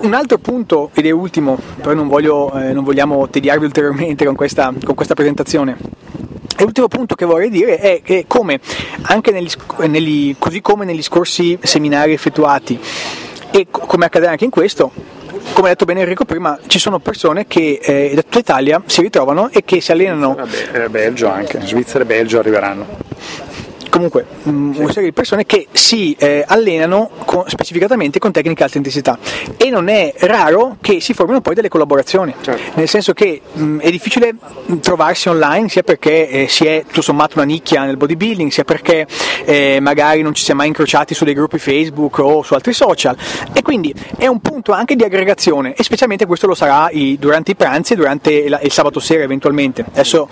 Un 0.00 0.14
altro 0.14 0.38
punto, 0.38 0.90
ed 0.94 1.06
è 1.06 1.10
ultimo, 1.10 1.58
però 1.76 1.94
non, 1.94 2.08
voglio, 2.08 2.52
eh, 2.58 2.72
non 2.72 2.84
vogliamo 2.84 3.28
tediarvi 3.28 3.64
ulteriormente 3.64 4.24
con 4.24 4.34
questa, 4.34 4.72
con 4.82 4.94
questa 4.94 5.14
presentazione. 5.14 5.76
l'ultimo 6.58 6.88
punto 6.88 7.14
che 7.14 7.24
vorrei 7.24 7.50
dire 7.50 7.78
è 7.78 8.00
che 8.02 8.24
come 8.26 8.60
anche 9.02 9.30
negli, 9.30 9.50
negli, 9.86 10.36
così 10.38 10.60
come 10.60 10.84
negli 10.84 11.02
scorsi 11.02 11.58
seminari 11.62 12.12
effettuati 12.12 12.78
e 13.50 13.66
come 13.70 14.06
accade 14.06 14.26
anche 14.26 14.44
in 14.44 14.50
questo, 14.50 14.90
come 15.52 15.68
ha 15.68 15.70
detto 15.70 15.84
bene 15.84 16.00
Enrico 16.00 16.24
prima, 16.24 16.58
ci 16.66 16.78
sono 16.78 16.98
persone 16.98 17.46
che 17.46 17.78
eh, 17.82 18.12
da 18.14 18.22
tutta 18.22 18.38
Italia 18.38 18.82
si 18.86 19.02
ritrovano 19.02 19.50
e 19.50 19.64
che 19.64 19.80
si 19.80 19.92
allenano. 19.92 20.34
Vabbè, 20.34 20.88
Belgio 20.88 21.30
anche, 21.30 21.60
Svizzera 21.62 22.04
e 22.04 22.06
Belgio 22.06 22.38
arriveranno 22.38 22.86
comunque 23.94 24.26
sì. 24.42 24.50
Mm, 24.50 24.74
una 24.74 24.88
serie 24.88 25.10
di 25.10 25.12
persone 25.12 25.46
che 25.46 25.68
si 25.70 26.16
eh, 26.18 26.44
allenano 26.44 27.10
con, 27.24 27.44
specificatamente 27.46 28.18
con 28.18 28.32
tecniche 28.32 28.62
a 28.62 28.64
alta 28.64 28.78
intensità 28.78 29.16
e 29.56 29.70
non 29.70 29.86
è 29.86 30.12
raro 30.18 30.78
che 30.80 31.00
si 31.00 31.14
formino 31.14 31.40
poi 31.40 31.54
delle 31.54 31.68
collaborazioni, 31.68 32.34
certo. 32.40 32.72
nel 32.74 32.88
senso 32.88 33.12
che 33.12 33.40
mh, 33.52 33.62
mm, 33.62 33.78
è 33.78 33.90
difficile 33.92 34.34
trovarsi 34.80 35.28
online 35.28 35.68
sia 35.68 35.84
perché 35.84 36.28
eh, 36.28 36.48
si 36.48 36.66
è 36.66 36.82
tutto 36.84 37.02
sommato 37.02 37.34
una 37.36 37.46
nicchia 37.46 37.84
nel 37.84 37.96
bodybuilding, 37.96 38.50
sia 38.50 38.64
perché 38.64 39.06
eh, 39.44 39.78
magari 39.80 40.22
non 40.22 40.34
ci 40.34 40.42
si 40.42 40.50
è 40.50 40.54
mai 40.54 40.66
incrociati 40.66 41.14
su 41.14 41.24
dei 41.24 41.34
gruppi 41.34 41.58
Facebook 41.58 42.18
o 42.18 42.42
su 42.42 42.54
altri 42.54 42.72
social 42.72 43.16
e 43.52 43.62
quindi 43.62 43.94
è 44.18 44.26
un 44.26 44.40
punto 44.40 44.72
anche 44.72 44.96
di 44.96 45.04
aggregazione 45.04 45.72
e 45.74 45.84
specialmente 45.84 46.26
questo 46.26 46.48
lo 46.48 46.54
sarà 46.56 46.90
i, 46.90 47.16
durante 47.20 47.52
i 47.52 47.54
pranzi 47.54 47.92
e 47.92 47.96
durante 47.96 48.32
il, 48.32 48.58
il 48.60 48.72
sabato 48.72 48.98
sera 48.98 49.22
eventualmente. 49.22 49.84
Adesso 49.88 50.28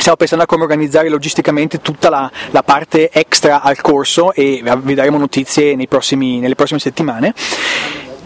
stiamo 0.00 0.16
pensando 0.16 0.44
a 0.44 0.46
come 0.46 0.62
organizzare 0.62 1.08
logisticamente 1.08 1.80
tutta 1.80 2.08
la, 2.08 2.30
la 2.50 2.62
parte 2.62 3.10
extra 3.10 3.60
al 3.60 3.80
corso 3.80 4.32
e 4.32 4.62
vi 4.82 4.94
daremo 4.94 5.18
notizie 5.18 5.76
prossimi, 5.86 6.38
nelle 6.38 6.54
prossime 6.54 6.78
settimane. 6.78 7.34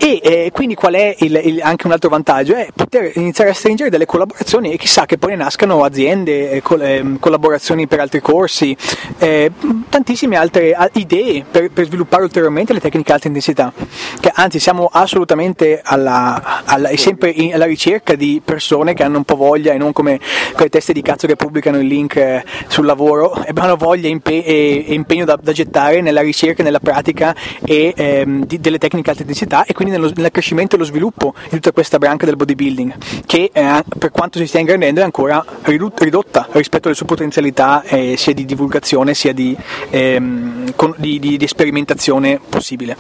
E 0.05 0.19
eh, 0.21 0.51
quindi 0.53 0.75
qual 0.75 0.95
è 0.95 1.15
il, 1.21 1.41
il, 1.45 1.61
anche 1.62 1.87
un 1.87 1.93
altro 1.93 2.11
vantaggio? 2.11 2.57
È 2.57 2.71
poter 2.75 3.12
iniziare 3.15 3.51
a 3.51 3.55
stringere 3.55 3.88
delle 3.88 4.05
collaborazioni 4.05 4.73
e 4.73 4.77
chissà 4.77 5.07
che 5.07 5.17
poi 5.17 5.31
ne 5.31 5.37
nascano 5.37 5.85
aziende, 5.85 6.51
eh, 6.51 6.61
col, 6.61 6.83
eh, 6.83 7.05
collaborazioni 7.21 7.87
per 7.87 8.01
altri 8.01 8.21
corsi, 8.21 8.77
eh, 9.19 9.53
tantissime 9.88 10.35
altre 10.35 10.77
idee 10.95 11.45
per, 11.49 11.71
per, 11.71 11.87
sviluppare 11.87 12.25
ulteriormente 12.25 12.73
le 12.73 12.81
tecniche 12.81 13.12
a 13.12 13.15
alta 13.15 13.29
intensità. 13.29 13.73
Che 14.19 14.33
anzi 14.35 14.59
siamo 14.59 14.91
assolutamente 14.91 15.81
alla, 15.85 16.65
alla, 16.65 16.91
sempre 16.97 17.31
in, 17.31 17.55
alla 17.55 17.67
ricerca 17.67 18.17
di 18.17 18.43
persone 18.45 18.95
che 18.95 19.05
hanno 19.05 19.19
un 19.19 19.25
po' 19.25 19.37
voglia 19.37 19.73
e 19.73 19.79
non 19.79 19.93
come 19.93 20.19
quelle 20.53 20.69
teste 20.69 20.93
di 20.93 21.03
cazzo 21.03 21.29
che 21.29 21.37
pubblicano 21.37 21.79
il 21.79 21.87
link 21.87 22.17
eh, 22.17 22.45
sul 22.67 22.87
lavoro, 22.87 23.37
e 23.47 23.53
hanno 23.55 23.77
voglia 23.77 24.09
impe- 24.09 24.45
e, 24.45 24.85
impegno 24.88 25.25
da, 25.25 25.38
da, 25.41 25.53
gettare 25.53 26.01
nella 26.01 26.23
ricerca, 26.23 26.65
nella 26.65 26.81
pratica 26.81 27.37
e, 27.65 27.93
ehm, 27.97 28.47
di, 28.47 28.59
delle 28.59 28.79
tecniche 28.79 29.11
a 29.11 29.12
alta 29.12 29.23
intensità 29.23 29.65
e 29.65 29.73
quindi 29.73 29.91
nell'accrescimento 29.98 30.76
e 30.76 30.78
lo 30.78 30.85
sviluppo 30.85 31.35
di 31.44 31.50
tutta 31.57 31.72
questa 31.72 31.98
branca 31.98 32.26
del 32.26 32.37
bodybuilding, 32.37 32.94
che 33.26 33.50
eh, 33.52 33.85
per 33.98 34.11
quanto 34.11 34.38
si 34.38 34.46
stia 34.46 34.61
ingrandendo 34.61 35.00
è 35.00 35.05
ancora 35.05 35.44
ridotta 35.62 36.48
rispetto 36.52 36.88
alle 36.88 36.96
sue 36.96 37.07
potenzialità 37.07 37.83
eh, 37.83 38.14
sia 38.16 38.35
di 38.35 38.44
divulgazione 38.44 39.14
sia 39.14 39.33
di, 39.33 39.57
ehm, 39.90 40.74
con, 40.76 40.94
di, 40.96 41.18
di, 41.18 41.37
di, 41.37 41.46
sperimentazione 41.46 42.40
possibile. 42.48 42.96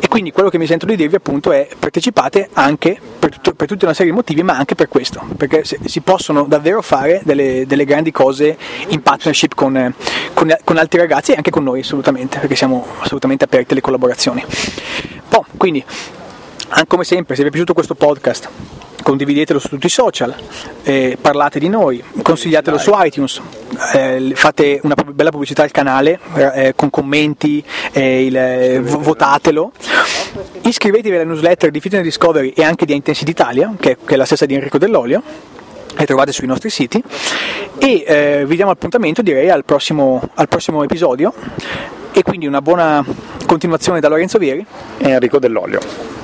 E 0.00 0.08
quindi 0.08 0.32
quello 0.32 0.48
che 0.48 0.58
mi 0.58 0.66
sento 0.66 0.86
di 0.86 0.96
dirvi 0.96 1.16
appunto 1.16 1.52
è 1.52 1.68
partecipate 1.78 2.48
anche 2.54 2.98
per, 3.18 3.30
tutto, 3.30 3.54
per 3.54 3.68
tutta 3.68 3.84
una 3.86 3.94
serie 3.94 4.10
di 4.10 4.16
motivi, 4.16 4.42
ma 4.42 4.56
anche 4.56 4.74
per 4.74 4.88
questo, 4.88 5.22
perché 5.36 5.64
si 5.64 6.00
possono 6.00 6.44
davvero 6.44 6.82
fare 6.82 7.20
delle, 7.24 7.64
delle 7.66 7.84
grandi 7.84 8.10
cose 8.10 8.56
in 8.88 9.02
partnership 9.02 9.54
con, 9.54 9.94
con, 10.34 10.54
con 10.64 10.76
altri 10.76 10.98
ragazzi 10.98 11.32
e 11.32 11.36
anche 11.36 11.50
con 11.50 11.62
noi 11.62 11.80
assolutamente, 11.80 12.38
perché 12.38 12.56
siamo 12.56 12.86
assolutamente 13.00 13.44
aperti 13.44 13.72
alle 13.72 13.80
collaborazioni. 13.80 14.44
Poi, 15.28 15.44
quindi 15.56 15.84
come 16.86 17.04
sempre, 17.04 17.34
se 17.34 17.42
vi 17.42 17.48
è 17.48 17.50
piaciuto 17.50 17.74
questo 17.74 17.94
podcast, 17.94 18.48
condividetelo 19.02 19.58
su 19.58 19.68
tutti 19.68 19.86
i 19.86 19.90
social, 19.90 20.34
eh, 20.84 21.18
parlate 21.20 21.58
di 21.58 21.68
noi, 21.68 22.02
consigliatelo 22.22 22.78
su 22.78 22.92
iTunes, 22.94 23.40
eh, 23.94 24.32
fate 24.34 24.80
una 24.82 24.94
bella 24.94 25.30
pubblicità 25.30 25.62
al 25.62 25.70
canale 25.70 26.18
eh, 26.34 26.72
con 26.74 26.90
commenti, 26.90 27.62
eh, 27.92 28.24
il, 28.24 28.36
eh, 28.36 28.80
votatelo. 28.80 29.72
Iscrivetevi 30.62 31.14
alla 31.14 31.24
newsletter 31.24 31.70
di 31.70 31.80
Fitness 31.80 32.02
Discovery 32.02 32.50
e 32.50 32.62
anche 32.64 32.86
di 32.86 32.94
Intensity 32.94 33.30
Italia, 33.30 33.74
che, 33.78 33.98
che 34.04 34.14
è 34.14 34.16
la 34.16 34.24
stessa 34.24 34.46
di 34.46 34.54
Enrico 34.54 34.78
Dell'Olio 34.78 35.22
le 35.94 36.06
trovate 36.06 36.32
sui 36.32 36.46
nostri 36.46 36.70
siti. 36.70 37.02
E 37.78 38.04
eh, 38.06 38.44
vi 38.46 38.56
diamo 38.56 38.70
appuntamento 38.70 39.20
direi 39.20 39.50
al 39.50 39.64
prossimo, 39.64 40.22
al 40.34 40.48
prossimo 40.48 40.82
episodio. 40.82 41.34
E 42.12 42.22
quindi 42.22 42.46
una 42.46 42.62
buona 42.62 43.04
continuazione 43.46 44.00
da 44.00 44.08
Lorenzo 44.08 44.38
Vieri. 44.38 44.64
E 44.98 45.10
Enrico 45.10 45.38
Dell'Olio 45.38 46.21